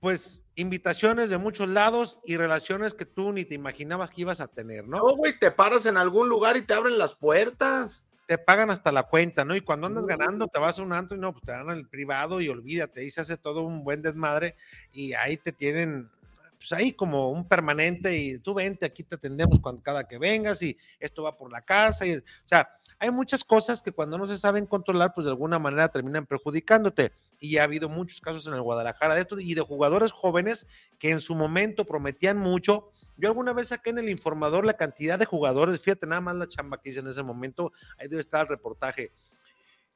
[0.00, 4.48] pues invitaciones de muchos lados y relaciones que tú ni te imaginabas que ibas a
[4.48, 4.98] tener, ¿no?
[4.98, 8.04] No, güey, te paras en algún lugar y te abren las puertas.
[8.26, 9.56] Te pagan hasta la cuenta, ¿no?
[9.56, 11.88] Y cuando andas ganando, te vas a un antro y no, pues te dan el
[11.88, 14.54] privado y olvídate, ahí se hace todo un buen desmadre
[14.92, 16.10] y ahí te tienen,
[16.58, 20.60] pues ahí como un permanente y tú vente, aquí te atendemos cuando cada que vengas
[20.62, 22.68] y esto va por la casa y, o sea,
[23.00, 27.12] hay muchas cosas que cuando no se saben controlar, pues de alguna manera terminan perjudicándote.
[27.38, 30.66] Y ha habido muchos casos en el Guadalajara de esto y de jugadores jóvenes
[30.98, 32.90] que en su momento prometían mucho.
[33.16, 36.48] Yo alguna vez saqué en el informador la cantidad de jugadores, fíjate nada más la
[36.48, 39.12] chamba que hice en ese momento, ahí debe estar el reportaje.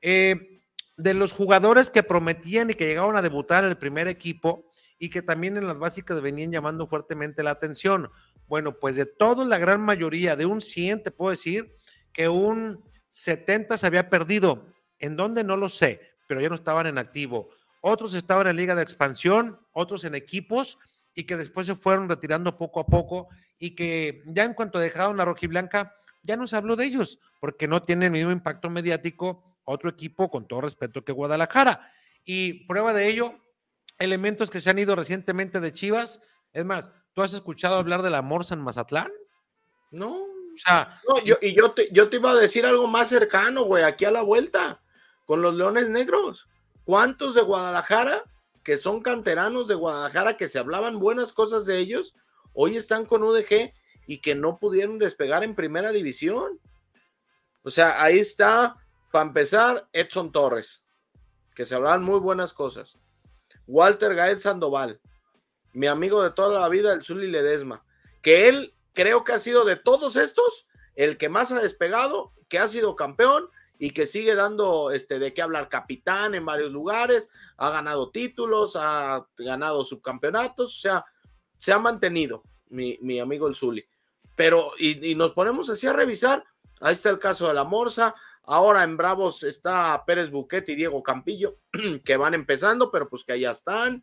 [0.01, 0.61] Eh,
[0.96, 4.70] de los jugadores que prometían y que llegaron a debutar en el primer equipo
[5.03, 8.09] y que también en las básicas venían llamando fuertemente la atención.
[8.47, 11.75] Bueno, pues de todos, la gran mayoría, de un 100, te puedo decir
[12.12, 14.65] que un 70 se había perdido.
[15.01, 15.43] ¿En dónde?
[15.43, 17.49] No lo sé, pero ya no estaban en activo.
[17.81, 20.79] Otros estaban en liga de expansión, otros en equipos
[21.17, 23.27] y que después se fueron retirando poco a poco
[23.59, 27.67] y que ya en cuanto dejaron la rojiblanca, ya no se habló de ellos porque
[27.67, 31.91] no tienen el mismo impacto mediático otro equipo con todo respeto que Guadalajara.
[32.25, 33.41] Y prueba de ello,
[34.03, 36.21] elementos que se han ido recientemente de Chivas.
[36.53, 39.11] Es más, ¿tú has escuchado hablar de la Morsa en Mazatlán?
[39.91, 43.65] No, o sea, yo, y yo te, yo te iba a decir algo más cercano,
[43.65, 44.83] güey, aquí a la vuelta,
[45.25, 46.49] con los Leones Negros.
[46.85, 48.25] ¿Cuántos de Guadalajara,
[48.62, 52.15] que son canteranos de Guadalajara, que se hablaban buenas cosas de ellos,
[52.53, 53.73] hoy están con UDG
[54.07, 56.61] y que no pudieron despegar en primera división?
[57.62, 58.77] O sea, ahí está,
[59.11, 60.83] para empezar, Edson Torres,
[61.55, 62.99] que se hablaban muy buenas cosas.
[63.73, 65.01] Walter Gael Sandoval,
[65.73, 67.83] mi amigo de toda la vida, el Zuli Ledesma,
[68.21, 72.59] que él creo que ha sido de todos estos el que más ha despegado, que
[72.59, 77.31] ha sido campeón y que sigue dando este de qué hablar capitán en varios lugares,
[77.57, 81.07] ha ganado títulos, ha ganado subcampeonatos, o sea,
[81.57, 83.87] se ha mantenido mi, amigo el Zuli.
[84.37, 86.45] Pero, y, nos ponemos así a revisar,
[86.81, 91.02] ahí está el caso de la Morsa, ahora en Bravos está Pérez Buquet y Diego
[91.02, 91.59] Campillo,
[92.05, 94.02] que van empezando, pero pues que allá están.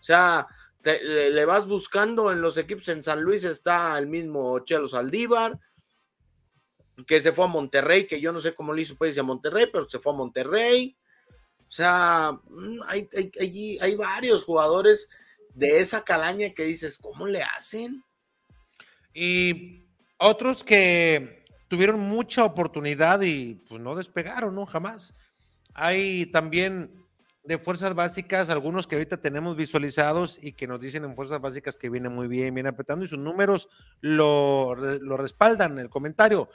[0.00, 0.46] O sea,
[0.82, 5.58] le, vas buscando en los equipos en San Luis está el mismo Chelo Saldívar,
[7.06, 9.68] que se fue a Monterrey, que yo no sé cómo le hizo pues a Monterrey,
[9.72, 10.96] pero se fue a Monterrey.
[11.60, 13.08] O sea, mm, hay,
[13.40, 15.08] hay, hay, varios jugadores
[15.54, 18.02] de esa calaña que dices, ¿cómo le hacen?
[19.12, 19.84] Y
[20.16, 21.37] otros que
[21.68, 24.66] tuvieron mucha oportunidad y pues no despegaron, ¿no?
[24.66, 25.14] Jamás.
[25.74, 26.92] Hay también
[27.44, 31.78] de fuerzas básicas, algunos que ahorita tenemos visualizados y que nos dicen en fuerzas básicas
[31.78, 33.68] que viene muy bien, viene apretando y sus números
[34.00, 36.50] lo, lo respaldan el comentario.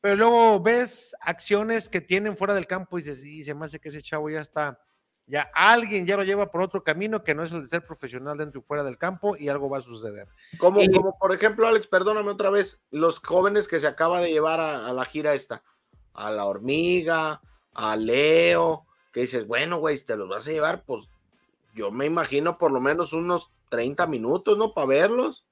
[0.00, 3.78] Pero luego ves acciones que tienen fuera del campo y dices, y se me hace
[3.78, 4.80] que ese chavo ya está,
[5.26, 8.36] ya alguien ya lo lleva por otro camino que no es el de ser profesional
[8.36, 10.28] dentro y fuera del campo y algo va a suceder.
[10.58, 14.60] Como, como por ejemplo, Alex, perdóname otra vez, los jóvenes que se acaba de llevar
[14.60, 15.62] a, a la gira esta,
[16.12, 17.40] a la hormiga,
[17.72, 21.08] a Leo, que dices, bueno, güey, te los vas a llevar, pues
[21.74, 24.74] yo me imagino por lo menos unos 30 minutos, ¿no?
[24.74, 25.44] Para verlos.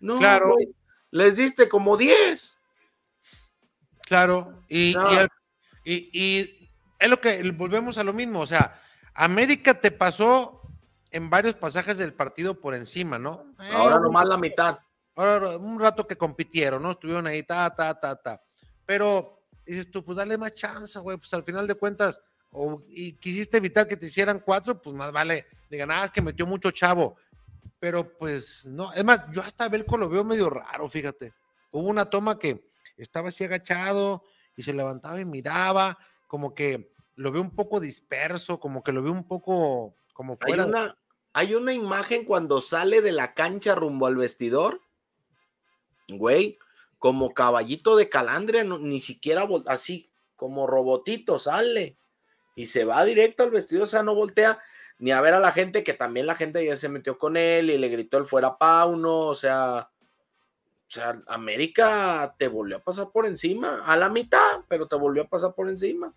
[0.00, 0.54] No, claro.
[1.10, 2.58] les diste como 10.
[4.06, 4.94] Claro, y,
[5.84, 8.80] y, es lo que volvemos a lo mismo, o sea,
[9.14, 10.62] América te pasó
[11.10, 13.44] en varios pasajes del partido por encima, ¿no?
[13.72, 14.78] Ahora nomás la mitad.
[15.14, 16.92] Ahora un rato que compitieron, ¿no?
[16.92, 18.40] Estuvieron ahí, ta, ta, ta, ta.
[18.86, 22.20] Pero dices tú, pues dale más chance, güey, pues al final de cuentas,
[22.50, 26.22] o, y quisiste evitar que te hicieran cuatro, pues más vale, digan, nada, es que
[26.22, 27.16] metió mucho chavo.
[27.78, 31.34] Pero pues no, es más, yo hasta Belco lo veo medio raro, fíjate.
[31.72, 34.22] Hubo una toma que estaba así agachado
[34.56, 39.00] y se levantaba y miraba, como que lo veo un poco disperso, como que lo
[39.00, 40.64] veo un poco como fuera.
[40.64, 40.98] Hay una,
[41.32, 44.80] hay una imagen cuando sale de la cancha rumbo al vestidor,
[46.08, 46.58] güey,
[46.98, 51.96] como caballito de calandria, ni siquiera así, como robotito sale
[52.56, 54.60] y se va directo al vestido, o sea, no voltea
[54.98, 57.70] ni a ver a la gente, que también la gente ya se metió con él
[57.70, 63.10] y le gritó el fuera Pauno, o sea, o sea, América te volvió a pasar
[63.12, 66.12] por encima, a la mitad, pero te volvió a pasar por encima.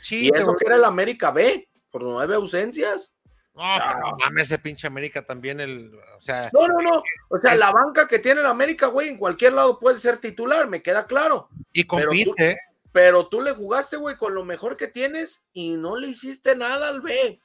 [0.00, 3.14] Sí, y eso que era el América B, por nueve ausencias.
[3.54, 6.50] No, pero mames ese pinche América también, el, o sea.
[6.52, 7.02] No, no, no.
[7.30, 10.68] O sea, la banca que tiene el América, güey, en cualquier lado puede ser titular,
[10.68, 11.48] me queda claro.
[11.72, 12.58] Y compite.
[12.92, 16.88] Pero tú le jugaste, güey, con lo mejor que tienes y no le hiciste nada
[16.88, 17.40] al B.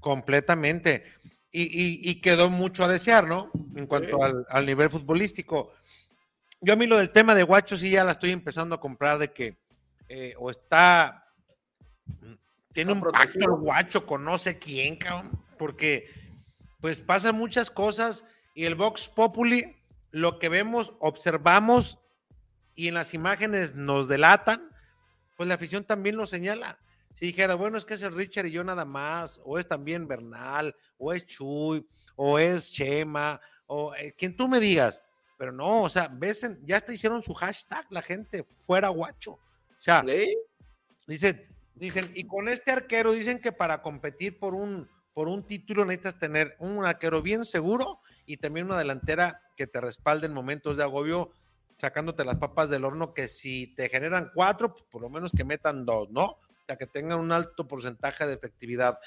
[0.00, 1.04] Completamente.
[1.50, 3.50] Y, quedó mucho a desear, ¿no?
[3.76, 5.72] En cuanto al, nivel futbolístico.
[6.60, 9.18] Yo a mí lo del tema de Guacho sí ya la estoy empezando a comprar
[9.18, 9.58] de que
[10.08, 11.21] eh, o está...
[12.72, 16.08] Tiene un pacto el Guacho con no sé quién, cabrón, porque
[16.80, 19.76] pues pasan muchas cosas y el Vox Populi,
[20.10, 21.98] lo que vemos, observamos
[22.74, 24.70] y en las imágenes nos delatan,
[25.36, 26.78] pues la afición también lo señala.
[27.14, 30.08] Si dijera, bueno, es que es el Richard y yo nada más, o es también
[30.08, 35.02] Bernal, o es Chuy, o es Chema, o eh, quien tú me digas,
[35.36, 39.32] pero no, o sea, ves, ya hasta hicieron su hashtag la gente, fuera guacho.
[39.32, 39.40] O
[39.78, 40.04] sea,
[41.06, 45.84] dicen, dicen, y con este arquero dicen que para competir por un, por un título
[45.84, 50.76] necesitas tener un arquero bien seguro y también una delantera que te respalde en momentos
[50.76, 51.30] de agobio,
[51.78, 55.44] sacándote las papas del horno, que si te generan cuatro, pues por lo menos que
[55.44, 56.24] metan dos, ¿no?
[56.24, 58.98] O sea, que tengan un alto porcentaje de efectividad.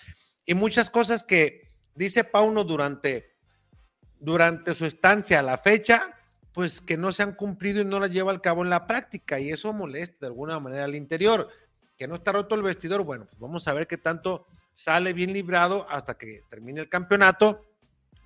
[0.45, 3.37] Y muchas cosas que dice Pauno durante,
[4.19, 6.15] durante su estancia a la fecha,
[6.53, 9.39] pues que no se han cumplido y no las lleva al cabo en la práctica,
[9.39, 11.49] y eso molesta de alguna manera al interior.
[11.97, 15.33] Que no está roto el vestidor, bueno, pues vamos a ver qué tanto sale bien
[15.33, 17.65] librado hasta que termine el campeonato,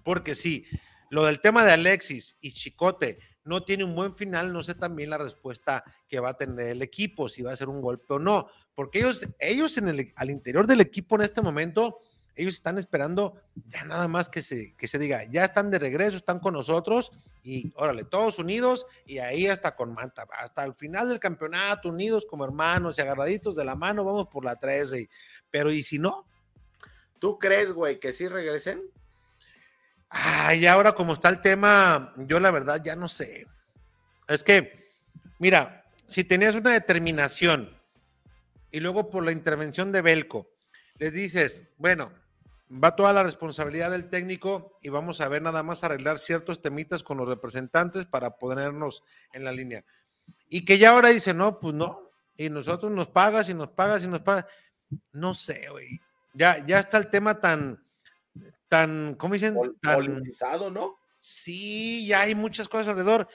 [0.03, 0.65] porque sí,
[1.10, 5.10] lo del tema de Alexis y Chicote no tiene un buen final, no sé también
[5.10, 8.19] la respuesta que va a tener el equipo, si va a ser un golpe o
[8.19, 11.99] no, porque ellos, ellos en el, al interior del equipo en este momento,
[12.39, 13.36] ellos están esperando
[13.67, 17.12] ya nada más que se, que se diga, ya están de regreso, están con nosotros
[17.43, 22.25] y órale, todos unidos y ahí hasta con Manta, hasta el final del campeonato, unidos
[22.25, 25.10] como hermanos y agarraditos de la mano, vamos por la 13,
[25.52, 26.25] pero ¿y si no?
[27.19, 28.84] ¿Tú crees, güey, que sí regresen?
[30.08, 33.47] Ay, ahora como está el tema, yo la verdad ya no sé.
[34.30, 34.80] Es que,
[35.39, 37.78] mira, si tenías una determinación
[38.71, 40.49] y luego por la intervención de Belco,
[40.99, 42.13] les dices, bueno,
[42.71, 47.03] va toda la responsabilidad del técnico y vamos a ver nada más arreglar ciertos temitas
[47.03, 49.03] con los representantes para ponernos
[49.34, 49.84] en la línea.
[50.47, 54.03] Y que ya ahora dice, no, pues no, y nosotros nos pagas y nos pagas
[54.03, 54.45] y nos pagas.
[55.12, 55.99] No sé, güey
[56.34, 57.84] ya, ya está el tema tan,
[58.67, 59.55] tan, ¿cómo dicen?
[59.82, 60.21] Tan,
[60.71, 60.95] ¿no?
[61.13, 63.27] Sí, ya hay muchas cosas alrededor.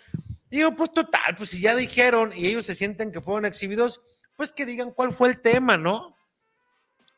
[0.48, 4.00] Digo, pues total, pues si ya dijeron y ellos se sienten que fueron exhibidos,
[4.36, 6.16] pues que digan cuál fue el tema, ¿no?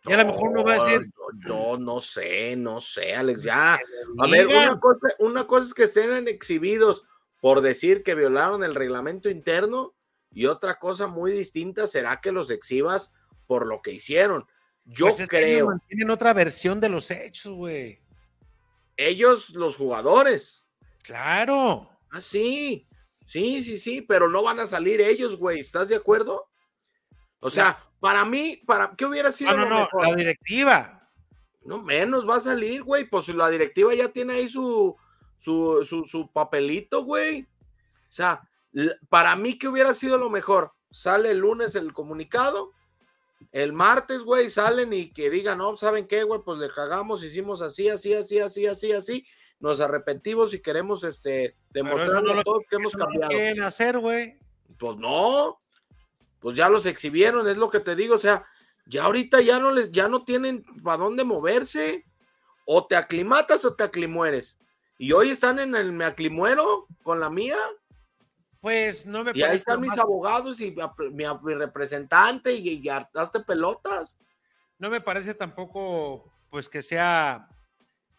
[0.06, 1.10] Y a lo mejor no va a decir.
[1.46, 3.74] Yo, no sé, no sé, Alex, ya.
[3.74, 7.02] A ver, una cosa, una cosa es que estén exhibidos
[7.40, 9.94] por decir que violaron el reglamento interno
[10.30, 13.14] y otra cosa muy distinta será que los exhibas
[13.46, 14.46] por lo que hicieron.
[14.84, 15.68] Yo pues creo.
[15.88, 18.00] tienen otra versión de los hechos, güey.
[18.96, 20.64] Ellos, los jugadores.
[21.02, 21.90] Claro.
[22.10, 22.88] Ah, sí.
[23.26, 25.60] Sí, sí, sí, pero no van a salir ellos, güey.
[25.60, 26.48] ¿Estás de acuerdo?
[27.40, 29.56] O sea, para mí, para ¿qué hubiera sido?
[29.56, 31.10] No, no, no, la directiva.
[31.64, 33.04] No menos va a salir, güey.
[33.08, 34.96] Pues la directiva ya tiene ahí su,
[35.38, 37.42] su, su, su papelito, güey.
[37.42, 38.48] O sea,
[39.08, 40.72] para mí, ¿qué hubiera sido lo mejor?
[40.90, 42.72] Sale el lunes el comunicado,
[43.52, 46.40] el martes, güey, salen y que digan, no, ¿saben qué, güey?
[46.44, 49.26] Pues le cagamos, hicimos así, así, así, así, así, así,
[49.58, 53.28] nos arrepentimos y queremos, este, demostrarlo a todos que hemos cambiado.
[53.28, 54.38] ¿Qué quieren hacer, güey?
[54.78, 55.60] Pues no,
[56.40, 58.46] pues ya los exhibieron, es lo que te digo, o sea,
[58.86, 62.04] ya ahorita ya no les, ya no tienen para dónde moverse,
[62.64, 64.58] o te aclimatas o te aclimueres,
[64.98, 67.56] y hoy están en el me aclimuero con la mía,
[68.60, 70.74] pues no me Y ahí están mis abogados y
[71.12, 74.18] mi, representante y, y hartaste pelotas.
[74.78, 77.48] No me parece tampoco, pues que sea.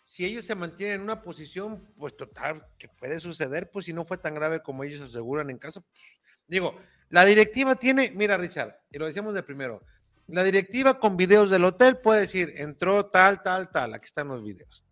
[0.03, 4.05] Si ellos se mantienen en una posición, pues total, que puede suceder, pues si no
[4.05, 5.81] fue tan grave como ellos aseguran en caso.
[5.81, 9.81] Pues, digo, la directiva tiene, mira, Richard, y lo decíamos de primero,
[10.27, 14.43] la directiva con videos del hotel puede decir, entró tal, tal, tal, aquí están los
[14.43, 14.83] videos.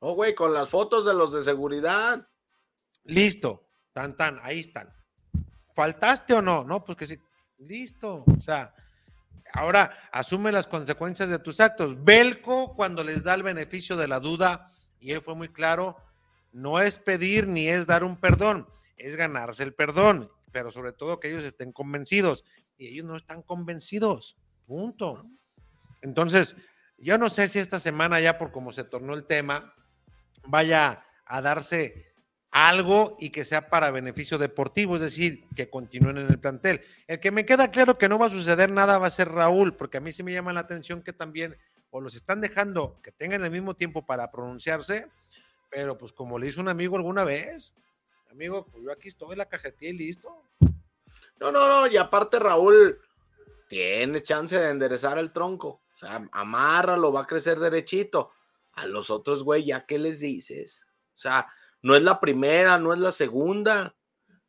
[0.00, 2.28] Oh, güey, con las fotos de los de seguridad.
[3.04, 4.92] Listo, Tan, tan, ahí están.
[5.72, 6.64] ¿Faltaste o no?
[6.64, 7.16] No, pues que sí.
[7.58, 8.24] Listo.
[8.26, 8.74] O sea,
[9.52, 12.02] ahora asume las consecuencias de tus actos.
[12.02, 15.96] Belco, cuando les da el beneficio de la duda, y él fue muy claro,
[16.50, 21.18] no es pedir ni es dar un perdón, es ganarse el perdón, pero sobre todo
[21.18, 22.44] que ellos estén convencidos.
[22.78, 24.36] Y ellos no están convencidos.
[24.64, 25.28] Punto.
[26.00, 26.54] Entonces,
[26.96, 29.74] yo no sé si esta semana ya por cómo se tornó el tema,
[30.46, 32.14] vaya a darse
[32.52, 36.82] algo y que sea para beneficio deportivo, es decir, que continúen en el plantel.
[37.08, 39.76] El que me queda claro que no va a suceder nada va a ser Raúl,
[39.76, 41.56] porque a mí sí me llama la atención que también
[41.90, 45.10] o los están dejando que tengan el mismo tiempo para pronunciarse,
[45.68, 47.74] pero pues como le hizo un amigo alguna vez,
[48.34, 50.42] amigo, pues yo aquí estoy, la cajetilla y listo.
[51.40, 52.98] No, no, no, y aparte Raúl
[53.68, 58.32] tiene chance de enderezar el tronco, o sea, amárralo, va a crecer derechito.
[58.72, 60.82] A los otros, güey, ya qué les dices.
[61.14, 61.46] O sea,
[61.80, 63.94] no es la primera, no es la segunda.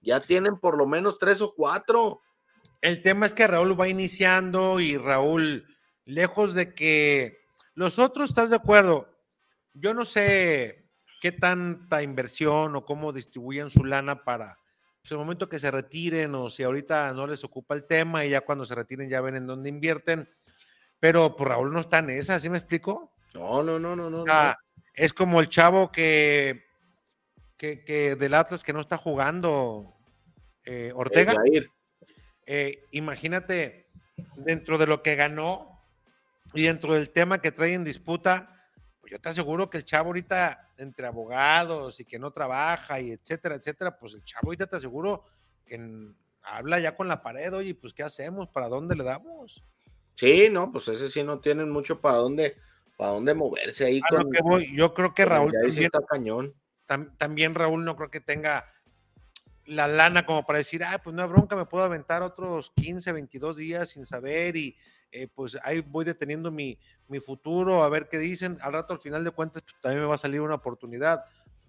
[0.02, 2.22] Ya tienen por lo menos tres o cuatro.
[2.82, 5.68] El tema es que Raúl va iniciando y Raúl,
[6.06, 7.38] lejos de que
[7.76, 9.16] los otros, ¿estás de acuerdo?
[9.76, 10.85] yo no sé
[11.22, 14.57] qué tanta inversión o cómo distribuyen su lana para
[15.01, 18.32] pues, el momento que se retiren o si ahorita no les ocupa el tema y
[18.32, 20.28] ya cuando se retiren ya ven en dónde invierten.
[20.99, 23.13] Pero pues Raúl no está en esa, ¿sí me explico?
[23.36, 24.26] No, no, no, no, no.
[24.93, 26.63] Es como el chavo que,
[27.57, 29.93] que, del Atlas que no está jugando,
[30.63, 31.36] eh, Ortega.
[32.47, 33.89] Eh, imagínate,
[34.38, 35.82] dentro de lo que ganó
[36.55, 38.55] y dentro del tema que trae en disputa,
[39.06, 43.12] pues yo te aseguro que el chavo ahorita, entre abogados y que no trabaja y
[43.12, 45.26] etcétera, etcétera, pues el chavo ahorita te aseguro
[45.64, 45.80] que
[46.41, 48.47] habla ya con la pared, oye, pues ¿qué hacemos?
[48.47, 49.64] ¿Para dónde le damos?
[50.16, 52.58] Sí, no, pues ese sí no tienen mucho para dónde,
[52.97, 54.01] para dónde moverse ahí.
[54.01, 56.56] Con, yo creo que Raúl también, cañón.
[57.18, 58.66] también Raúl no creo que tenga
[59.66, 63.12] la lana como para decir, ah, pues no hay bronca, me puedo aventar otros 15,
[63.12, 64.76] 22 días sin saber y
[65.16, 68.57] eh, pues ahí voy deteniendo mi, mi futuro, a ver qué dicen.
[68.61, 71.24] Al rato, al final de cuentas, pues también me va a salir una oportunidad.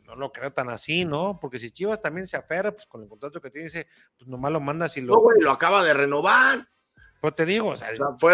[0.05, 1.39] No lo creo tan así, ¿no?
[1.41, 3.87] Porque si Chivas también se aferra, pues con el contrato que tiene, dice,
[4.19, 5.15] pues nomás lo mandas y lo.
[5.15, 6.69] No, güey, lo acaba de renovar.
[7.21, 7.89] Pues te digo, o sea,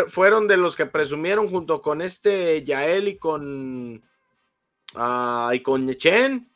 [0.08, 4.02] fueron de los que presumieron junto con este Yael y con.
[4.94, 6.50] Uh, y con Chen.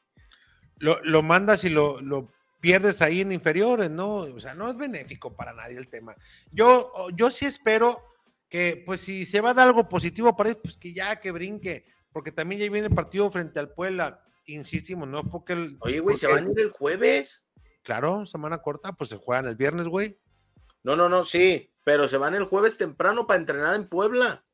[0.78, 2.28] Lo, lo mandas y lo, lo
[2.60, 4.16] pierdes ahí en inferiores, ¿no?
[4.16, 6.14] O sea, no es benéfico para nadie el tema.
[6.50, 8.02] Yo, yo sí espero
[8.48, 11.32] que, pues, si se va a dar algo positivo para él, pues que ya que
[11.32, 15.24] brinque, porque también ya viene el partido frente al Puebla, insistimos, ¿no?
[15.24, 15.76] Porque el.
[15.80, 17.46] Oye, güey, ¿se van a ir el jueves?
[17.82, 20.18] Claro, semana corta, pues se juegan el viernes, güey.
[20.82, 24.44] No, no, no, sí, pero se van el jueves temprano para entrenar en Puebla.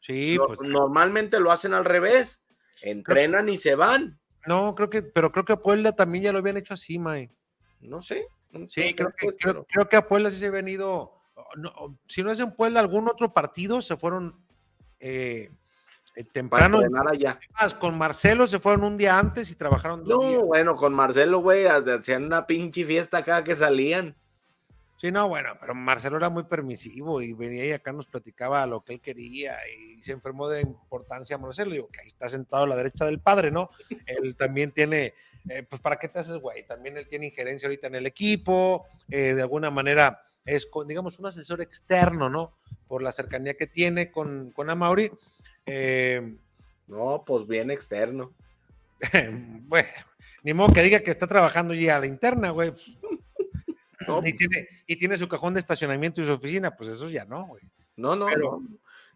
[0.00, 0.60] Sí, pues.
[0.62, 2.44] Normalmente lo hacen al revés.
[2.82, 4.20] Entrenan y se van.
[4.46, 7.30] No, creo que, pero creo que a Puebla también ya lo habían hecho así, Mae.
[7.80, 8.26] No sé.
[8.68, 10.50] sí, creo, que, creo, que a Puebla sí se ha
[11.54, 11.98] venido.
[12.06, 14.36] si no es en Puebla, algún otro partido se fueron
[15.00, 15.50] eh,
[16.14, 16.80] eh temprano.
[17.08, 17.38] Allá.
[17.78, 21.66] Con Marcelo se fueron un día antes y trabajaron dos no, bueno, con Marcelo, güey,
[21.66, 24.16] hacían una pinche fiesta cada que salían.
[25.00, 28.82] Sí, no, bueno, pero Marcelo era muy permisivo y venía y acá nos platicaba lo
[28.84, 31.72] que él quería y se enfermó de importancia Marcelo.
[31.72, 33.70] Digo, que ahí está sentado a la derecha del padre, ¿no?
[34.06, 35.14] él también tiene,
[35.48, 36.66] eh, pues, ¿para qué te haces, güey?
[36.66, 41.60] También él tiene injerencia ahorita en el equipo, de alguna manera es, digamos, un asesor
[41.60, 42.56] externo, ¿no?
[42.88, 45.10] Por la cercanía que tiene con, con Amauri.
[45.66, 46.36] Eh,
[46.86, 48.34] no, pues bien externo.
[49.66, 49.88] bueno,
[50.42, 52.72] ni modo que diga que está trabajando ya a la interna, güey.
[54.06, 57.26] Pues, y, tiene, y tiene su cajón de estacionamiento y su oficina, pues eso ya
[57.26, 57.62] no, güey.
[57.96, 58.62] No, no, no.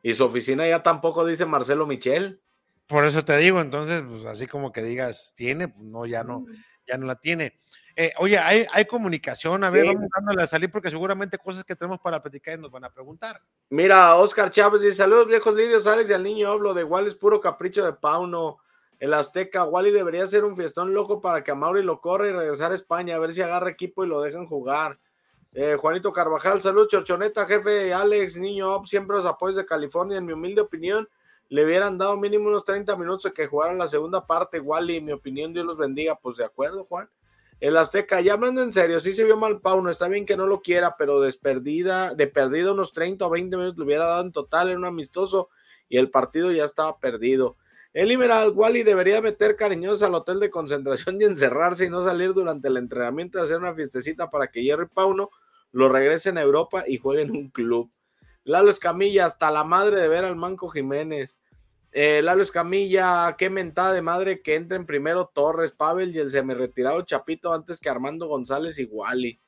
[0.02, 2.42] Y su oficina ya tampoco dice Marcelo Michel.
[2.86, 6.40] Por eso te digo, entonces, pues así como que digas, tiene, pues no, ya no,
[6.40, 6.46] mm.
[6.86, 7.54] ya no la tiene.
[7.96, 11.76] Eh, oye, hay, hay, comunicación, a ver, vamos dándole a salir porque seguramente cosas que
[11.76, 13.40] tenemos para platicar y nos van a preguntar.
[13.70, 17.14] Mira, Oscar Chávez dice, saludos viejos lirios, Alex y al niño hablo de igual es
[17.14, 18.58] puro capricho de Pauno.
[18.98, 22.32] El Azteca, Wally debería ser un fiestón loco para que a Mauri lo corra y
[22.32, 24.98] regresar a España, a ver si agarra equipo y lo dejan jugar.
[25.52, 30.32] Eh, Juanito Carvajal, salud, Chorchoneta, jefe, Alex, niño, siempre los apoyos de California, en mi
[30.32, 31.08] humilde opinión,
[31.48, 35.04] le hubieran dado mínimo unos 30 minutos de que jugaran la segunda parte, Wally, en
[35.04, 37.08] mi opinión, Dios los bendiga, pues de acuerdo, Juan.
[37.64, 40.46] El Azteca, ya hablando en serio, sí se vio mal Pauno, está bien que no
[40.46, 44.32] lo quiera, pero desperdida, de perdido unos 30 o 20 minutos le hubiera dado en
[44.32, 45.48] total en un amistoso
[45.88, 47.56] y el partido ya estaba perdido.
[47.94, 52.34] El liberal Wally debería meter cariñosos al hotel de concentración y encerrarse y no salir
[52.34, 55.30] durante el entrenamiento y hacer una fiestecita para que Jerry Pauno
[55.72, 57.90] lo regresen a Europa y jueguen en un club.
[58.44, 61.38] Lalo Escamilla, hasta la madre de ver al Manco Jiménez.
[61.96, 67.02] Eh, Lalo Escamilla, qué mentada de madre que entren primero Torres, Pavel y el semi-retirado
[67.02, 69.40] Chapito antes que Armando González y Wally.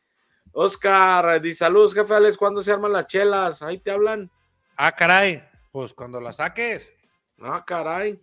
[0.53, 3.63] Oscar, di saludos, jefe Alex, ¿cuándo se arman las chelas?
[3.63, 4.31] Ahí te hablan.
[4.77, 5.43] Ah, caray,
[5.73, 6.95] pues cuando las saques.
[7.41, 8.23] Ah, caray.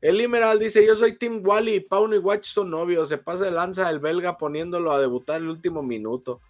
[0.00, 3.10] El Limeral dice: Yo soy Tim Wally, Pauno y Watch son novios.
[3.10, 6.40] Se pasa de lanza el belga poniéndolo a debutar el último minuto.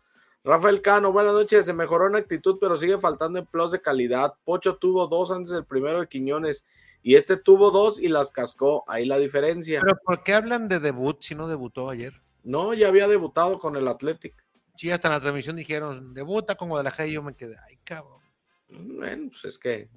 [0.44, 1.66] Rafael Cano, buenas noches.
[1.66, 4.34] Se mejoró en actitud, pero sigue faltando en plus de calidad.
[4.44, 6.64] Pocho tuvo dos antes del primero de Quiñones
[7.02, 8.84] y este tuvo dos y las cascó.
[8.88, 9.80] Ahí la diferencia.
[9.80, 12.20] Pero ¿por qué hablan de debut si no debutó ayer?
[12.44, 14.34] No, ya había debutado con el Athletic.
[14.74, 18.20] Sí, hasta en la transmisión dijeron, debuta con Guadalajara y yo me quedé, ay cabrón.
[18.68, 19.88] Bueno, pues es que,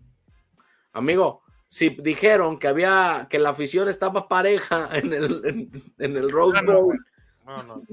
[0.94, 6.58] amigo, si dijeron que había que la afición estaba pareja en el, en, el Rose
[6.58, 7.06] ah, Bowl.
[7.46, 7.84] No, no,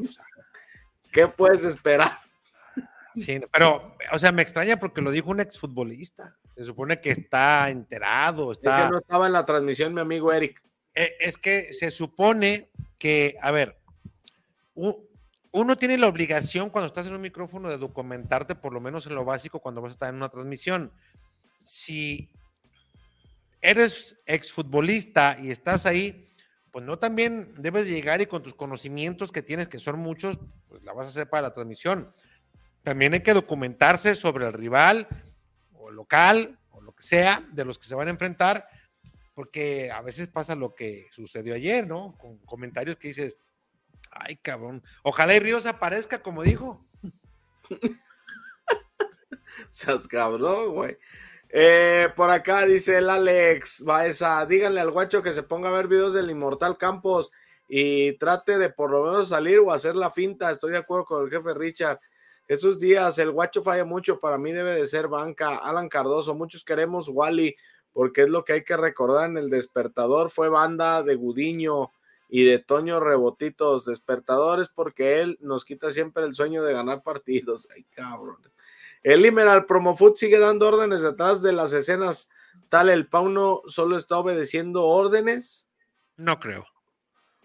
[1.13, 2.13] ¿Qué puedes esperar?
[3.15, 6.39] Sí, pero, o sea, me extraña porque lo dijo un exfutbolista.
[6.59, 8.51] Se supone que está enterado.
[8.51, 8.81] Está...
[8.81, 10.61] Es que no estaba en la transmisión, mi amigo Eric.
[10.93, 13.79] E, es que se supone que, a ver,
[14.75, 19.15] uno tiene la obligación cuando estás en un micrófono de documentarte, por lo menos en
[19.15, 20.91] lo básico, cuando vas a estar en una transmisión.
[21.61, 22.29] Si
[23.61, 26.27] eres exfutbolista y estás ahí,
[26.73, 30.37] pues no también debes llegar y con tus conocimientos que tienes, que son muchos,
[30.67, 32.13] pues la vas a hacer para la transmisión.
[32.83, 35.07] También hay que documentarse sobre el rival
[35.91, 38.69] local o lo que sea de los que se van a enfrentar,
[39.35, 42.17] porque a veces pasa lo que sucedió ayer, ¿no?
[42.19, 43.39] Con comentarios que dices,
[44.11, 46.87] ay cabrón, ojalá y Ríos aparezca como dijo.
[49.71, 50.99] Seas cabrón, güey.
[51.51, 55.89] Eh, por acá dice el Alex Baeza, díganle al guacho que se ponga a ver
[55.89, 57.31] videos del Inmortal Campos
[57.69, 60.51] y trate de por lo menos salir o hacer la finta.
[60.51, 62.01] Estoy de acuerdo con el jefe Richard.
[62.49, 65.59] Esos días, el guacho falla mucho, para mí debe de ser banca.
[65.59, 67.55] Alan Cardoso, muchos queremos Wally,
[67.93, 70.31] porque es lo que hay que recordar en el despertador.
[70.31, 71.93] Fue banda de Gudiño
[72.31, 73.85] y de Toño Rebotitos.
[73.85, 77.69] Despertadores porque él nos quita siempre el sueño de ganar partidos.
[77.77, 78.39] Ay, cabrón.
[79.03, 82.31] El Imeral Promofoot sigue dando órdenes detrás de las escenas.
[82.71, 85.69] Tal, el Pauno solo está obedeciendo órdenes.
[86.17, 86.65] No creo.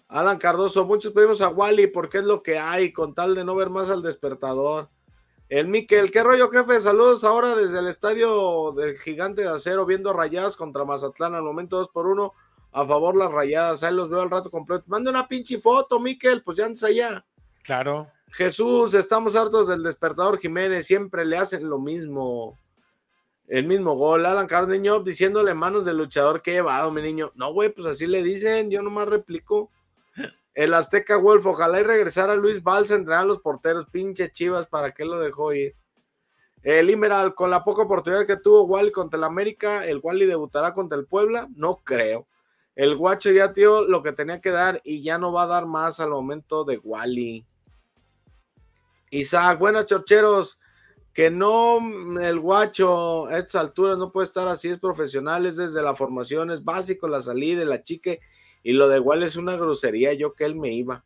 [0.08, 3.56] Alan Cardoso, muchos pedimos a Wally porque es lo que hay, con tal de no
[3.56, 4.89] ver más al despertador.
[5.54, 6.82] El Miquel, ¿qué rollo, jefe?
[6.82, 11.78] Saludos ahora desde el estadio del Gigante de Acero, viendo rayadas contra Mazatlán al momento
[11.78, 12.34] 2 por 1
[12.72, 13.84] a favor las rayadas.
[13.84, 14.86] Ahí los veo al rato completo.
[14.88, 17.24] Manda una pinche foto, Miquel, pues ya antes allá.
[17.64, 18.08] Claro.
[18.32, 22.58] Jesús, estamos hartos del despertador Jiménez, siempre le hacen lo mismo.
[23.47, 24.26] El mismo gol.
[24.26, 27.32] Alan Cardeño diciéndole manos del luchador que llevado, mi niño.
[27.36, 29.70] No, güey, pues así le dicen, yo nomás replico.
[30.54, 34.68] El Azteca Wolf, ojalá y regresara Luis Balsa a entrenar a los porteros, pinche chivas,
[34.68, 35.76] ¿para qué lo dejó ir?
[36.62, 40.74] El Imeral, con la poca oportunidad que tuvo Wally contra el América, ¿el Wally debutará
[40.74, 41.49] contra el Puebla?
[41.56, 42.28] No creo.
[42.76, 45.66] El Guacho ya dio lo que tenía que dar y ya no va a dar
[45.66, 47.45] más al momento de Wally.
[49.10, 50.60] Isaac, buenos chorcheros,
[51.14, 51.78] que no
[52.20, 56.49] el guacho a estas alturas no puede estar así, es profesional, es desde la formación,
[56.49, 58.22] es básico, la salida, la chique,
[58.64, 61.03] y lo de igual es una grosería, yo que él me iba.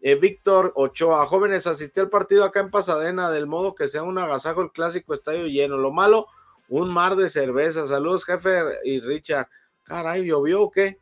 [0.00, 4.18] Eh, Víctor Ochoa, jóvenes, asistí al partido acá en Pasadena, del modo que sea un
[4.18, 5.78] agasajo el clásico estadio lleno.
[5.78, 6.26] Lo malo,
[6.68, 7.86] un mar de cerveza.
[7.86, 9.48] Saludos, jefe y Richard.
[9.82, 10.98] Caray, ¿llovió o qué?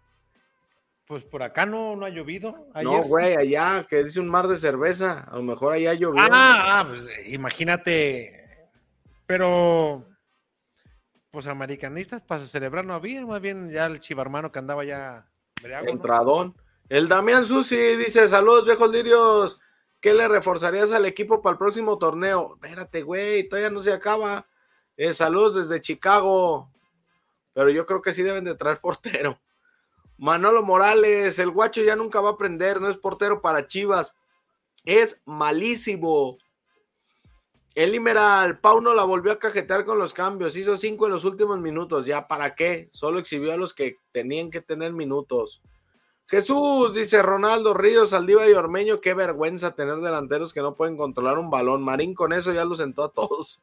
[1.04, 2.68] Pues por acá no, no ha llovido.
[2.80, 5.24] no, güey, allá que dice un mar de cerveza.
[5.24, 6.22] A lo mejor allá llovió.
[6.22, 8.70] Ah, ah pues imagínate.
[9.26, 10.06] Pero,
[11.30, 13.26] pues americanistas para celebrar no había.
[13.26, 15.26] Más bien ya el chivarmano que andaba ya.
[15.86, 16.54] Entradón.
[16.88, 19.60] El Damián Susi dice: Saludos, viejos lirios.
[20.00, 22.58] ¿Qué le reforzarías al equipo para el próximo torneo?
[22.60, 24.46] Espérate, güey, todavía no se acaba.
[24.96, 26.70] Eh, saludos desde Chicago.
[27.52, 29.38] Pero yo creo que sí deben de traer portero.
[30.18, 34.16] Manolo Morales, el guacho ya nunca va a aprender, no es portero para Chivas,
[34.84, 36.38] es malísimo.
[37.74, 41.58] El Imeral, Pauno la volvió a cajetear con los cambios, hizo cinco en los últimos
[41.58, 45.62] minutos, ya para qué, solo exhibió a los que tenían que tener minutos.
[46.26, 51.38] Jesús, dice Ronaldo Ríos, Aldiva y Ormeño, qué vergüenza tener delanteros que no pueden controlar
[51.38, 51.82] un balón.
[51.82, 53.62] Marín con eso ya lo sentó a todos.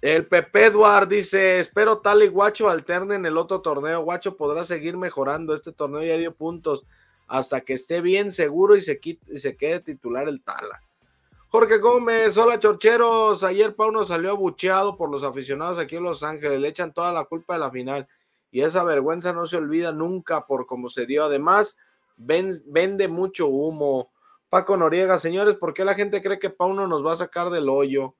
[0.00, 4.02] El Pepe Eduard dice: Espero tal y Guacho alternen el otro torneo.
[4.02, 5.54] Guacho podrá seguir mejorando.
[5.54, 6.86] Este torneo ya dio puntos
[7.26, 10.82] hasta que esté bien seguro y se, quite, y se quede titular el Tala.
[11.52, 13.42] Jorge Gómez, hola chorcheros.
[13.42, 16.60] Ayer Pauno salió abucheado por los aficionados aquí en Los Ángeles.
[16.60, 18.06] Le echan toda la culpa de la final.
[18.52, 21.24] Y esa vergüenza no se olvida nunca por cómo se dio.
[21.24, 21.76] Además,
[22.16, 24.12] vende mucho humo.
[24.48, 27.68] Paco Noriega, señores, ¿por qué la gente cree que Pauno nos va a sacar del
[27.68, 28.14] hoyo?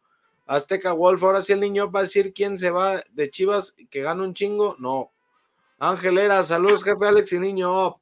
[0.46, 4.02] Azteca Wolf, ahora sí el niño va a decir quién se va de Chivas que
[4.02, 4.74] gana un chingo.
[4.80, 5.12] No.
[5.78, 7.99] Ángelera, saludos, jefe Alex y niño.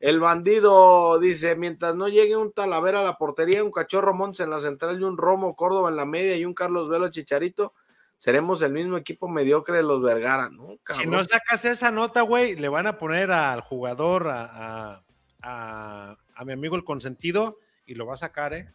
[0.00, 4.50] El bandido dice: mientras no llegue un Talavera a la portería, un cachorro Montes en
[4.50, 7.74] la central y un Romo Córdoba en la media y un Carlos Velo Chicharito,
[8.16, 10.50] seremos el mismo equipo mediocre de los Vergara.
[10.50, 10.78] ¿no?
[10.84, 15.02] Si no sacas esa nota, güey, le van a poner al jugador, a,
[15.42, 18.72] a, a, mi amigo el consentido, y lo va a sacar, ¿eh?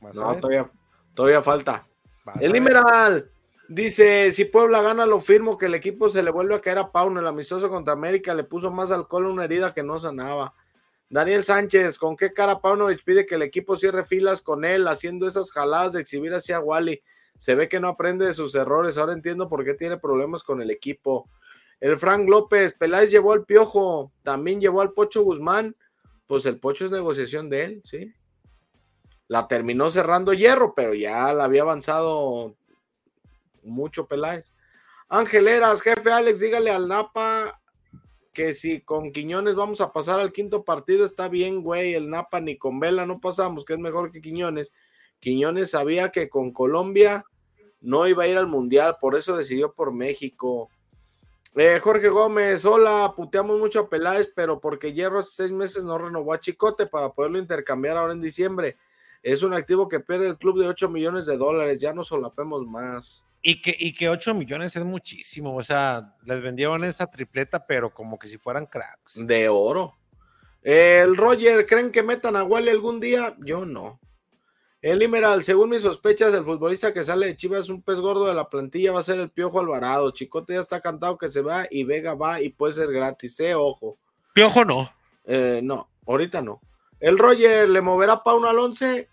[0.00, 0.70] no, todavía,
[1.14, 1.86] todavía falta.
[2.40, 3.30] El Liberal
[3.68, 6.92] dice: Si Puebla gana, lo firmo que el equipo se le vuelve a caer a
[6.92, 7.20] Pauno.
[7.20, 10.54] El amistoso contra América le puso más alcohol a una herida que no sanaba.
[11.08, 15.28] Daniel Sánchez, ¿con qué cara Paunovic pide que el equipo cierre filas con él, haciendo
[15.28, 17.02] esas jaladas de exhibir hacia Wally?
[17.38, 18.98] Se ve que no aprende de sus errores.
[18.98, 21.28] Ahora entiendo por qué tiene problemas con el equipo.
[21.80, 25.76] El Frank López, Peláez llevó al Piojo, también llevó al Pocho Guzmán.
[26.26, 28.12] Pues el Pocho es negociación de él, ¿sí?
[29.28, 32.56] La terminó cerrando Hierro, pero ya la había avanzado
[33.64, 34.52] mucho Peláez.
[35.08, 37.60] Ángeleras, jefe Alex, dígale al Napa
[38.32, 41.94] que si con Quiñones vamos a pasar al quinto partido, está bien, güey.
[41.94, 44.72] El Napa ni con Vela no pasamos, que es mejor que Quiñones.
[45.20, 47.24] Quiñones sabía que con Colombia
[47.80, 50.68] no iba a ir al Mundial, por eso decidió por México.
[51.54, 55.96] Eh, Jorge Gómez, hola, puteamos mucho a Peláez, pero porque Hierro hace seis meses no
[55.96, 58.76] renovó a Chicote para poderlo intercambiar ahora en diciembre.
[59.22, 62.66] Es un activo que pierde el club de 8 millones de dólares, ya no solapemos
[62.66, 63.23] más.
[63.46, 67.92] Y que, y que 8 millones es muchísimo, o sea, les vendieron esa tripleta, pero
[67.92, 69.26] como que si fueran cracks.
[69.26, 69.98] De oro.
[70.62, 73.36] El Roger, ¿creen que metan a Wally algún día?
[73.44, 74.00] Yo no.
[74.80, 78.32] El Imeral, según mis sospechas, el futbolista que sale de Chivas, un pez gordo de
[78.32, 80.10] la plantilla, va a ser el Piojo Alvarado.
[80.10, 83.54] Chicote ya está cantado que se va y Vega va y puede ser gratis, eh,
[83.54, 83.98] ojo.
[84.32, 84.90] Piojo no.
[85.26, 86.62] Eh, no, ahorita no.
[86.98, 89.06] El Roger, ¿le moverá Pauno al 11?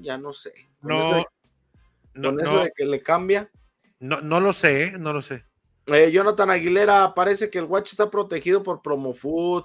[0.00, 0.52] Ya no sé.
[0.80, 1.26] Con No, eso de-
[2.14, 3.50] no, con eso de que le cambia.
[4.00, 4.92] No, no lo sé, ¿eh?
[4.98, 5.44] no lo sé.
[5.86, 9.64] Eh, Jonathan Aguilera, parece que el Guacho está protegido por Promofood.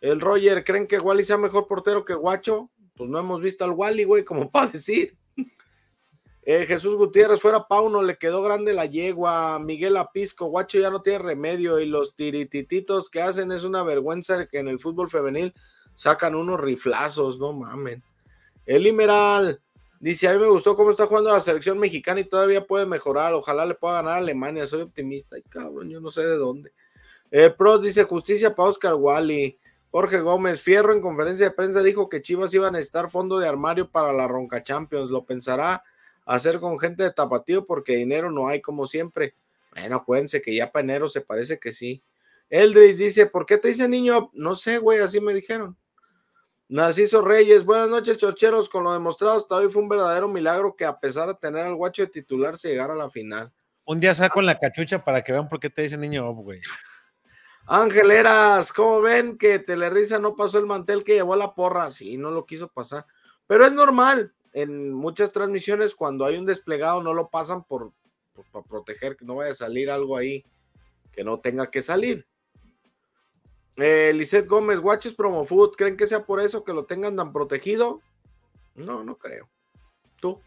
[0.00, 2.70] El Roger, ¿creen que Wally sea mejor portero que Guacho?
[2.94, 5.16] Pues no hemos visto al Wally, güey, como para decir.
[6.42, 9.58] Eh, Jesús Gutiérrez, fuera Pauno, le quedó grande la yegua.
[9.58, 11.78] Miguel Apisco, Guacho ya no tiene remedio.
[11.78, 15.52] Y los tiritititos que hacen es una vergüenza que en el fútbol femenil
[15.94, 18.02] sacan unos riflazos, no mamen.
[18.64, 19.60] El Imeral
[20.00, 23.34] dice: A mí me gustó cómo está jugando la selección mexicana y todavía puede mejorar.
[23.34, 24.66] Ojalá le pueda ganar a Alemania.
[24.66, 25.36] Soy optimista.
[25.36, 26.72] Ay, cabrón, yo no sé de dónde.
[27.30, 29.58] El Pros dice: Justicia para Oscar Wally.
[29.90, 33.48] Jorge Gómez, Fierro en conferencia de prensa dijo que Chivas iban a estar fondo de
[33.48, 35.10] armario para la Ronca Champions.
[35.10, 35.82] Lo pensará
[36.26, 39.34] hacer con gente de tapatío porque dinero no hay como siempre.
[39.72, 42.02] Bueno, acuérdense que ya para enero se parece que sí.
[42.50, 44.30] Eldris dice, ¿por qué te dice niño?
[44.34, 45.76] No sé, güey, así me dijeron.
[46.68, 48.68] Narciso Reyes, buenas noches, chorcheros.
[48.68, 51.74] Con lo demostrado hasta hoy fue un verdadero milagro que a pesar de tener al
[51.74, 53.50] guacho de titular se llegara a la final.
[53.86, 56.60] Un día saco en la cachucha para que vean por qué te dice niño, güey.
[57.66, 61.90] Ángel Eras, ¿cómo ven que Telerisa no pasó el mantel que llevó a la porra?
[61.90, 63.06] Sí, no lo quiso pasar.
[63.46, 64.34] Pero es normal.
[64.52, 67.92] En muchas transmisiones, cuando hay un desplegado, no lo pasan por,
[68.34, 70.44] por- para proteger que no vaya a salir algo ahí
[71.12, 72.26] que no tenga que salir.
[73.78, 77.32] Eh, Lisette Gómez, Watches Promo Food, ¿creen que sea por eso que lo tengan tan
[77.32, 78.02] protegido?
[78.74, 79.48] No, no creo.
[80.20, 80.40] ¿Tú?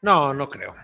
[0.00, 0.74] No, no creo.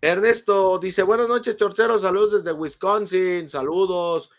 [0.00, 2.02] Ernesto dice: Buenas noches, chorcheros.
[2.02, 3.48] Saludos desde Wisconsin.
[3.48, 4.30] Saludos.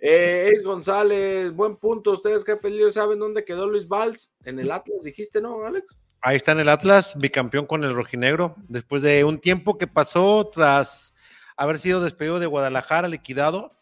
[0.00, 2.12] Eh, González, buen punto.
[2.12, 4.34] Ustedes, jefe líder, ¿saben dónde quedó Luis Valls?
[4.44, 5.96] En el Atlas, dijiste, ¿no, Alex?
[6.20, 10.50] Ahí está en el Atlas, bicampeón con el rojinegro, después de un tiempo que pasó
[10.52, 11.14] tras
[11.56, 13.78] haber sido despedido de Guadalajara, liquidado,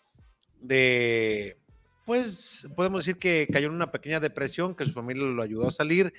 [0.63, 1.59] de,
[2.05, 5.73] pues podemos decir que cayó en una pequeña depresión, que su familia lo ayudó a
[5.73, 6.13] salir,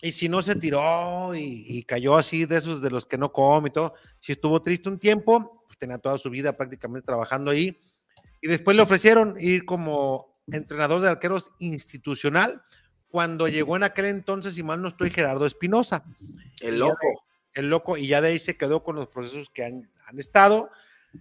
[0.00, 3.32] y si no se tiró y, y cayó así de esos de los que no
[3.32, 7.50] come y todo, si estuvo triste un tiempo, pues tenía toda su vida prácticamente trabajando
[7.50, 7.76] ahí,
[8.40, 12.62] y después le ofrecieron ir como entrenador de arqueros institucional,
[13.08, 16.04] cuando llegó en aquel entonces, si mal no estoy, Gerardo Espinosa,
[16.60, 17.24] El loco.
[17.54, 20.70] el loco, y ya de ahí se quedó con los procesos que han, han estado.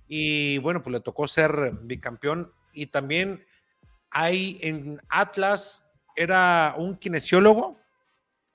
[0.07, 2.51] Y bueno, pues le tocó ser bicampeón.
[2.73, 3.39] Y también
[4.09, 5.85] hay en Atlas,
[6.15, 7.77] era un kinesiólogo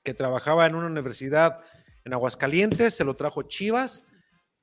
[0.02, 1.60] que trabajaba en una universidad
[2.04, 4.06] en Aguascalientes, se lo trajo Chivas.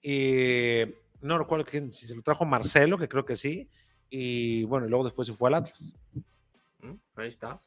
[0.02, 0.84] y
[1.22, 3.70] no recuerdo quién, se lo trajo Marcelo, que creo que sí.
[4.10, 5.94] Y bueno, y luego después se fue al Atlas.
[6.80, 6.94] ¿Mm?
[7.16, 7.62] Ahí está.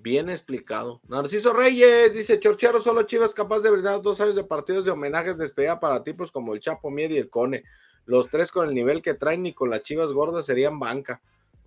[0.00, 1.00] Bien explicado.
[1.08, 5.38] Narciso Reyes dice: Chorchero, solo Chivas capaz de brindar dos años de partidos de homenajes
[5.38, 7.64] despedida para tipos como el Chapo Mier y el Cone.
[8.06, 11.20] Los tres con el nivel que traen y con las Chivas gordas serían banca.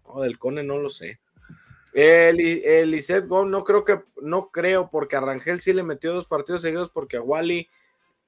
[0.07, 1.19] No, del Cone no lo sé.
[1.93, 6.25] El, el Gómez, no creo que, no creo, porque a Rangel sí le metió dos
[6.25, 7.67] partidos seguidos, porque a Wally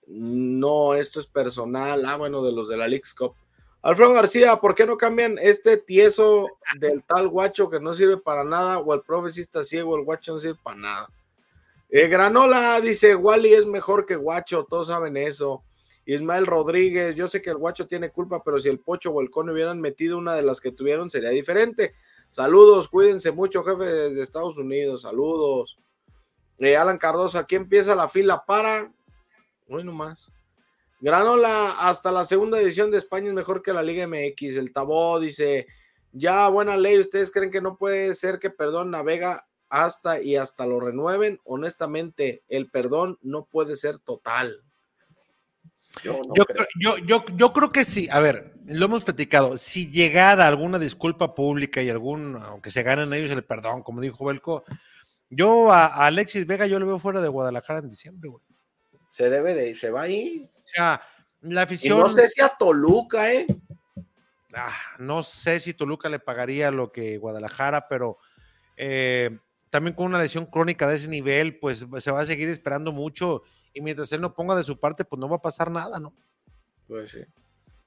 [0.07, 2.05] no, esto es personal.
[2.05, 3.35] Ah, bueno, de los de la Leagues Cup.
[3.83, 6.47] Alfredo García, ¿por qué no cambian este tieso
[6.79, 8.79] del tal guacho que no sirve para nada?
[8.79, 11.09] O el profe sí está ciego, el guacho no sirve para nada.
[11.89, 15.63] Eh, Granola dice, Wally es mejor que guacho, todos saben eso.
[16.05, 19.29] Ismael Rodríguez, yo sé que el guacho tiene culpa, pero si el pocho o el
[19.29, 21.93] cone hubieran metido una de las que tuvieron, sería diferente.
[22.31, 25.77] Saludos, cuídense mucho, jefe de Estados Unidos, saludos.
[26.57, 28.89] Eh, Alan Cardoso, aquí empieza la fila para...
[29.67, 30.32] Hoy nomás.
[31.03, 34.55] Granola, hasta la segunda edición de España es mejor que la Liga MX.
[34.55, 35.67] El Tabó dice,
[36.13, 40.65] ya buena ley, ¿ustedes creen que no puede ser que perdón navega hasta y hasta
[40.65, 41.41] lo renueven?
[41.43, 44.63] Honestamente, el perdón no puede ser total.
[46.01, 46.65] Yo, no yo, creo.
[46.79, 48.07] yo, yo, yo creo que sí.
[48.09, 49.57] A ver, lo hemos platicado.
[49.57, 54.23] Si llegara alguna disculpa pública y algún, aunque se ganen ellos el perdón, como dijo
[54.23, 54.63] Belco,
[55.29, 58.43] yo a, a Alexis Vega yo lo veo fuera de Guadalajara en diciembre, güey.
[59.11, 60.49] Se debe de, se va ahí.
[60.73, 61.01] O sea,
[61.41, 61.99] la Y afición.
[61.99, 63.45] no sé si a Toluca, ¿eh?
[64.55, 68.17] ah, no sé si Toluca le pagaría lo que Guadalajara, pero
[68.77, 69.37] eh,
[69.69, 73.43] también con una lesión crónica de ese nivel, pues se va a seguir esperando mucho.
[73.73, 76.13] Y mientras él no ponga de su parte, pues no va a pasar nada, ¿no?
[76.87, 77.23] Pues sí.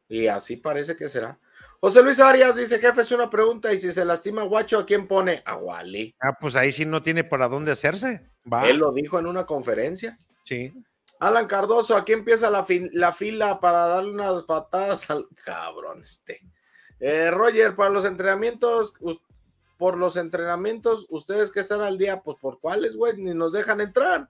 [0.08, 1.38] Y así parece que será.
[1.80, 5.06] José Luis Arias dice, jefe, es una pregunta, y si se lastima Guacho, ¿a quién
[5.06, 5.42] pone?
[5.44, 6.14] A Wally.
[6.20, 8.30] Ah, pues ahí sí no tiene para dónde hacerse.
[8.52, 8.68] Va.
[8.68, 10.18] Él lo dijo en una conferencia.
[10.44, 10.72] Sí.
[11.20, 16.40] Alan Cardoso, aquí empieza la, la fila para darle unas patadas al cabrón este.
[17.00, 18.94] Eh, Roger, para los entrenamientos,
[19.76, 23.80] por los entrenamientos, ustedes que están al día, pues por cuáles, güey, ni nos dejan
[23.80, 24.28] entrar.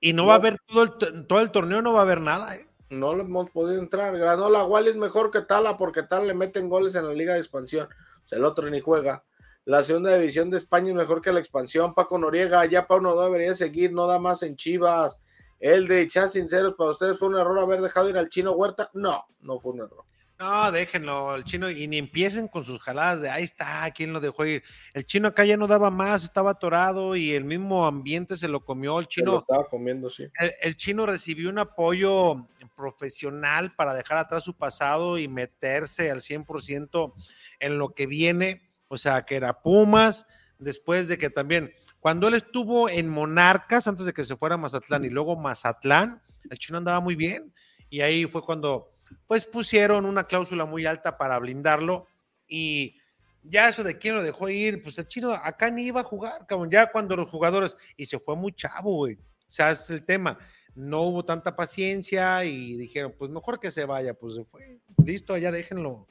[0.00, 2.54] Y no, va a haber todo el, todo el torneo, no va a haber nada,
[2.56, 2.68] ¿eh?
[2.90, 4.16] No le hemos podido entrar.
[4.16, 7.40] Granola Wally es mejor que Tala porque Tala le meten goles en la Liga de
[7.40, 7.88] Expansión.
[8.24, 9.24] O sea, el otro ni juega.
[9.64, 11.94] La segunda división de España es mejor que la expansión.
[11.94, 15.20] Paco Noriega, ya Pauno no debería seguir, no da más en Chivas.
[15.58, 18.90] Eldrich, ya sinceros, para ustedes fue un error haber dejado ir al chino Huerta.
[18.94, 20.04] No, no fue un error.
[20.38, 24.20] No, déjenlo, el chino, y ni empiecen con sus jaladas de ahí está, ¿quién lo
[24.20, 24.62] dejó ir?
[24.92, 28.62] El chino acá ya no daba más, estaba atorado y el mismo ambiente se lo
[28.62, 28.98] comió.
[28.98, 29.32] El chino.
[29.32, 30.28] lo estaba comiendo, sí.
[30.60, 32.36] El, chino recibió un apoyo
[32.74, 37.14] profesional para dejar atrás su pasado y meterse al 100%
[37.60, 40.26] en lo que viene, o sea, que era Pumas,
[40.58, 41.72] después de que también,
[42.06, 46.22] cuando él estuvo en Monarcas, antes de que se fuera a Mazatlán y luego Mazatlán,
[46.48, 47.52] el chino andaba muy bien.
[47.90, 48.92] Y ahí fue cuando
[49.26, 52.06] pues pusieron una cláusula muy alta para blindarlo.
[52.46, 52.96] Y
[53.42, 56.46] ya eso de quién lo dejó ir, pues el chino acá ni iba a jugar,
[56.46, 60.04] cabrón, ya cuando los jugadores, y se fue muy chavo, güey, o sea, es el
[60.04, 60.38] tema,
[60.76, 65.36] no hubo tanta paciencia y dijeron, pues mejor que se vaya, pues se fue, listo,
[65.36, 66.06] ya déjenlo.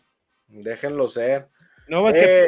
[0.49, 1.47] Déjenlo ser.
[1.87, 2.47] No, que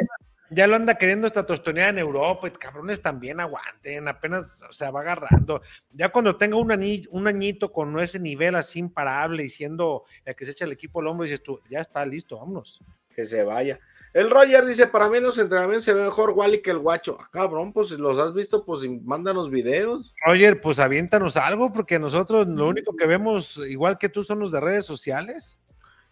[0.50, 5.00] ya lo anda queriendo esta tostoneada en Europa, y cabrones también aguanten, apenas se va
[5.00, 5.60] agarrando.
[5.92, 6.72] Ya cuando tenga un,
[7.10, 11.00] un añito con ese nivel así imparable y siendo el que se echa el equipo
[11.00, 12.80] al hombro, dices tú, ya está listo, vámonos.
[13.14, 13.80] Que se vaya.
[14.14, 17.18] El Roger dice, para mí en los entrenamientos se ve mejor Wally que el guacho.
[17.20, 20.14] Ah, cabrón, pues si los has visto, pues mándanos videos.
[20.24, 24.50] Roger, pues aviéntanos algo, porque nosotros lo único que vemos, igual que tú, son los
[24.50, 25.60] de redes sociales.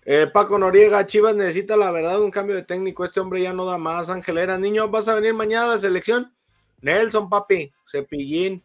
[0.09, 3.05] Eh, Paco Noriega, Chivas necesita la verdad un cambio de técnico.
[3.05, 4.09] Este hombre ya no da más.
[4.09, 6.33] Angelera, niño, ¿vas a venir mañana a la selección?
[6.81, 8.63] Nelson, papi, Cepillín.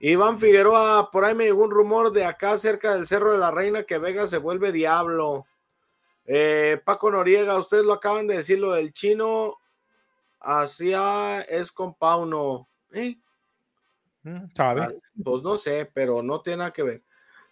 [0.00, 3.52] Iván Figueroa, por ahí me llegó un rumor de acá cerca del Cerro de la
[3.52, 5.46] Reina que Vega se vuelve diablo.
[6.24, 9.58] Eh, Paco Noriega, ustedes lo acaban de decir, lo del chino
[10.40, 12.68] hacia es con Pauno.
[12.92, 13.16] ¿Eh?
[14.24, 14.88] Mm, ah,
[15.22, 17.02] pues no sé, pero no tiene nada que ver.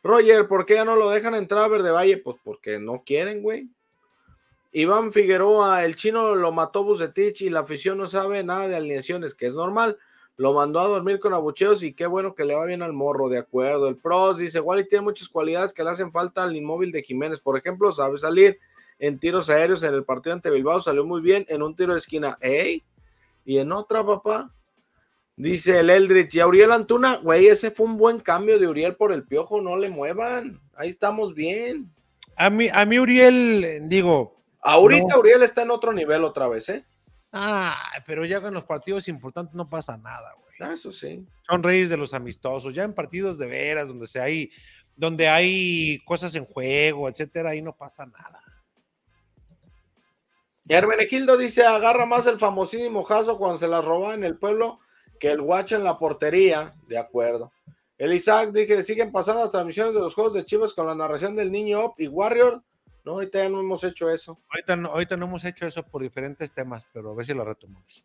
[0.06, 2.16] Roger, ¿por qué ya no lo dejan entrar a Verde Valle?
[2.18, 3.68] Pues porque no quieren, güey.
[4.72, 9.34] Iván Figueroa, el chino lo mató Bucetich y la afición no sabe nada de alineaciones,
[9.34, 9.98] que es normal.
[10.36, 13.30] Lo mandó a dormir con abucheos y qué bueno que le va bien al morro,
[13.30, 13.88] de acuerdo.
[13.88, 17.40] El Pros dice, Wally tiene muchas cualidades que le hacen falta al inmóvil de Jiménez.
[17.40, 18.58] Por ejemplo, sabe salir
[18.98, 21.98] en tiros aéreos en el partido ante Bilbao, salió muy bien en un tiro de
[21.98, 22.36] esquina.
[22.42, 22.84] ¿Ey?
[23.46, 24.50] Y en otra, papá.
[25.38, 29.12] Dice el Eldritch, y Uriel Antuna, güey, ese fue un buen cambio de Uriel por
[29.12, 31.92] el piojo, no le muevan, ahí estamos bien.
[32.36, 34.42] A mí, a mí Uriel, digo.
[34.62, 36.86] Ahorita Uriel está en otro nivel otra vez, ¿eh?
[37.32, 37.76] Ah,
[38.06, 40.54] pero ya en los partidos importantes no pasa nada, güey.
[40.60, 41.26] Ah, eso sí.
[41.42, 44.50] Son reyes de los amistosos, ya en partidos de veras, donde se hay,
[44.96, 48.40] donde hay cosas en juego, etcétera, ahí no pasa nada.
[50.66, 54.80] Y Hermenegildo dice: agarra más el famosísimo Jaso cuando se las roba en el pueblo
[55.18, 57.52] que el guacho en la portería, de acuerdo.
[57.98, 61.34] El Isaac dije, siguen pasando las transmisiones de los juegos de Chivas con la narración
[61.34, 62.62] del niño Op y Warrior.
[63.04, 64.38] No, ahorita ya no hemos hecho eso.
[64.50, 67.44] Ahorita no, ahorita no hemos hecho eso por diferentes temas, pero a ver si lo
[67.44, 68.04] retomamos.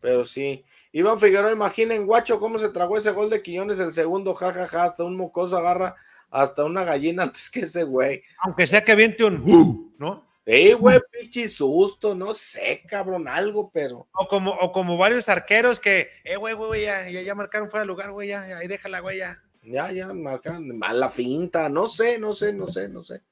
[0.00, 0.64] pero sí.
[0.92, 5.04] Iván Figueroa, imaginen, guacho, cómo se tragó ese gol de Quiñones el segundo, jajaja, hasta
[5.04, 5.94] un mocoso agarra
[6.30, 8.22] hasta una gallina antes que ese güey.
[8.38, 10.26] Aunque sea que aviente un, ¿no?
[10.46, 14.06] Eh, güey, pinche susto, no sé, cabrón, algo, pero.
[14.12, 17.86] O como, o como varios arqueros que, eh, güey, güey, ya, ya, marcaron fuera de
[17.86, 19.42] lugar, güey, ya, ahí déjala, güey, ya.
[19.62, 23.22] Ya, ya, marcaron, mala finta, no sé, no sé, no sé, no sé.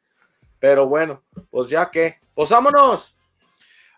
[0.58, 3.14] Pero bueno, pues ya que, pues vámonos.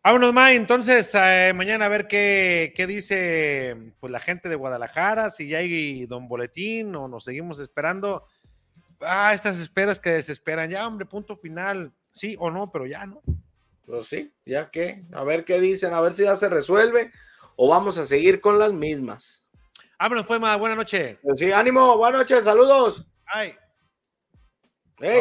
[0.02, 5.30] Vámonos, May, entonces eh, mañana a ver qué, qué dice pues la gente de Guadalajara,
[5.30, 8.26] si ya hay don boletín o nos seguimos esperando.
[9.00, 13.20] Ah, estas esperas que desesperan, ya, hombre, punto final sí o no, pero ya no.
[13.86, 17.12] Pues sí, ya que, a ver qué dicen, a ver si ya se resuelve
[17.56, 19.44] o vamos a seguir con las mismas.
[19.98, 21.18] Vámonos pues, más, buena noche.
[21.22, 23.06] Pues sí, ánimo, buenas noches, saludos.
[23.26, 23.54] Ay.
[24.98, 25.20] Hey.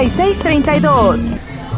[0.09, 1.19] 3632.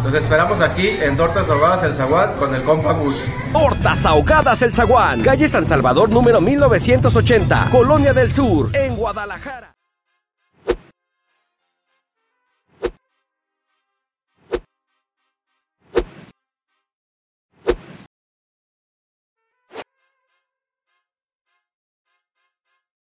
[0.06, 3.16] Los esperamos aquí en Tortas Ahogadas El Zaguán con el compa Gus.
[3.52, 9.76] Tortas Ahogadas El Zaguán, calle San Salvador número 1980, Colonia del Sur, en Guadalajara.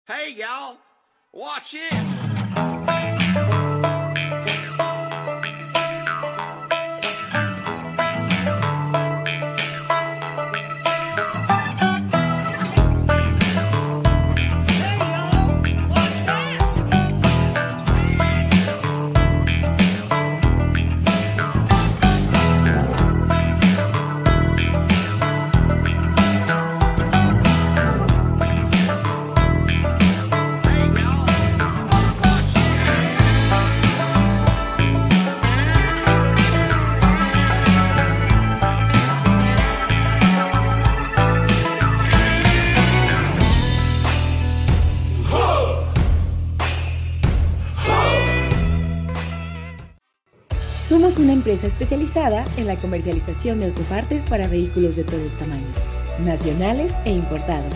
[0.07, 0.77] Hey y'all,
[1.33, 2.98] watch this.
[51.39, 55.77] Empresa especializada en la comercialización de autopartes para vehículos de todos tamaños,
[56.19, 57.73] nacionales e importados.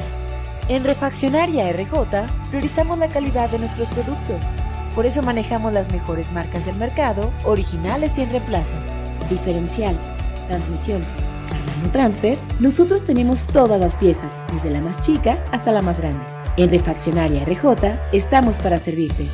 [0.68, 4.52] En Refaccionaria RJ priorizamos la calidad de nuestros productos.
[4.94, 8.76] Por eso manejamos las mejores marcas del mercado, originales y en reemplazo.
[9.30, 9.98] Diferencial,
[10.50, 11.02] transmisión,
[11.50, 16.26] Cardano Transfer, nosotros tenemos todas las piezas, desde la más chica hasta la más grande.
[16.58, 19.30] En Refaccionaria RJ estamos para servirte.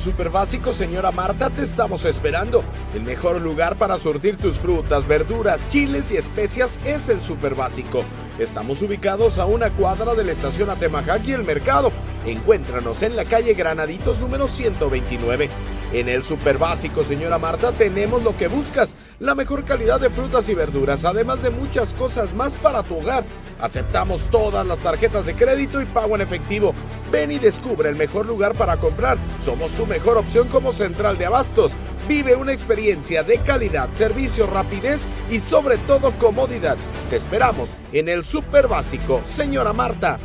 [0.00, 2.64] En Super Básico, señora Marta, te estamos esperando.
[2.94, 8.02] El mejor lugar para surtir tus frutas, verduras, chiles y especias es el Super Básico.
[8.38, 11.92] Estamos ubicados a una cuadra de la estación Atemajac y el mercado.
[12.24, 15.50] Encuéntranos en la calle Granaditos número 129.
[15.92, 18.96] En el Super Básico, señora Marta, tenemos lo que buscas.
[19.20, 23.22] La mejor calidad de frutas y verduras, además de muchas cosas más para tu hogar.
[23.60, 26.72] Aceptamos todas las tarjetas de crédito y pago en efectivo.
[27.12, 29.18] Ven y descubre el mejor lugar para comprar.
[29.44, 31.72] Somos tu mejor opción como central de abastos.
[32.08, 36.78] Vive una experiencia de calidad, servicio, rapidez y sobre todo comodidad.
[37.10, 40.18] Te esperamos en el Super Básico, señora Marta.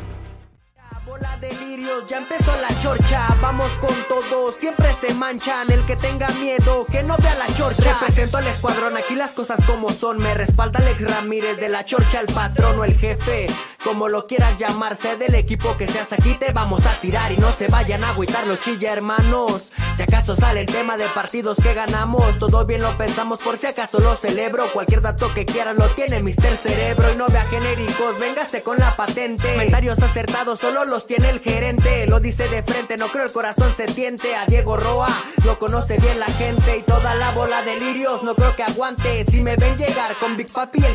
[1.36, 3.28] Bola de lirios, ya empezó la chorcha.
[3.42, 5.70] Vamos con todo, siempre se manchan.
[5.72, 7.94] El que tenga miedo, que no vea la chorcha.
[8.00, 10.18] Represento al escuadrón, aquí las cosas como son.
[10.20, 13.48] Me respalda Alex Ramírez de la chorcha, el patrón o el jefe.
[13.84, 17.32] Como lo quieras llamarse, del equipo que seas aquí te vamos a tirar.
[17.32, 19.72] Y no se vayan a agüitar los chilla, hermanos.
[19.96, 23.68] Si acaso sale el tema de partidos que ganamos, todo bien lo pensamos por si
[23.68, 24.68] acaso lo celebro.
[24.74, 28.96] Cualquier dato que quieran lo tiene Mister Cerebro y no vea genéricos, véngase con la
[28.96, 29.52] patente.
[29.54, 33.74] Comentarios acertados solo los tiene el gerente, lo dice de frente, no creo el corazón
[33.76, 34.36] se tiente.
[34.36, 35.10] A Diego Roa
[35.44, 39.26] lo conoce bien la gente y toda la bola de lirios no creo que aguante.
[39.26, 40.94] Si me ven llegar con Big Papi el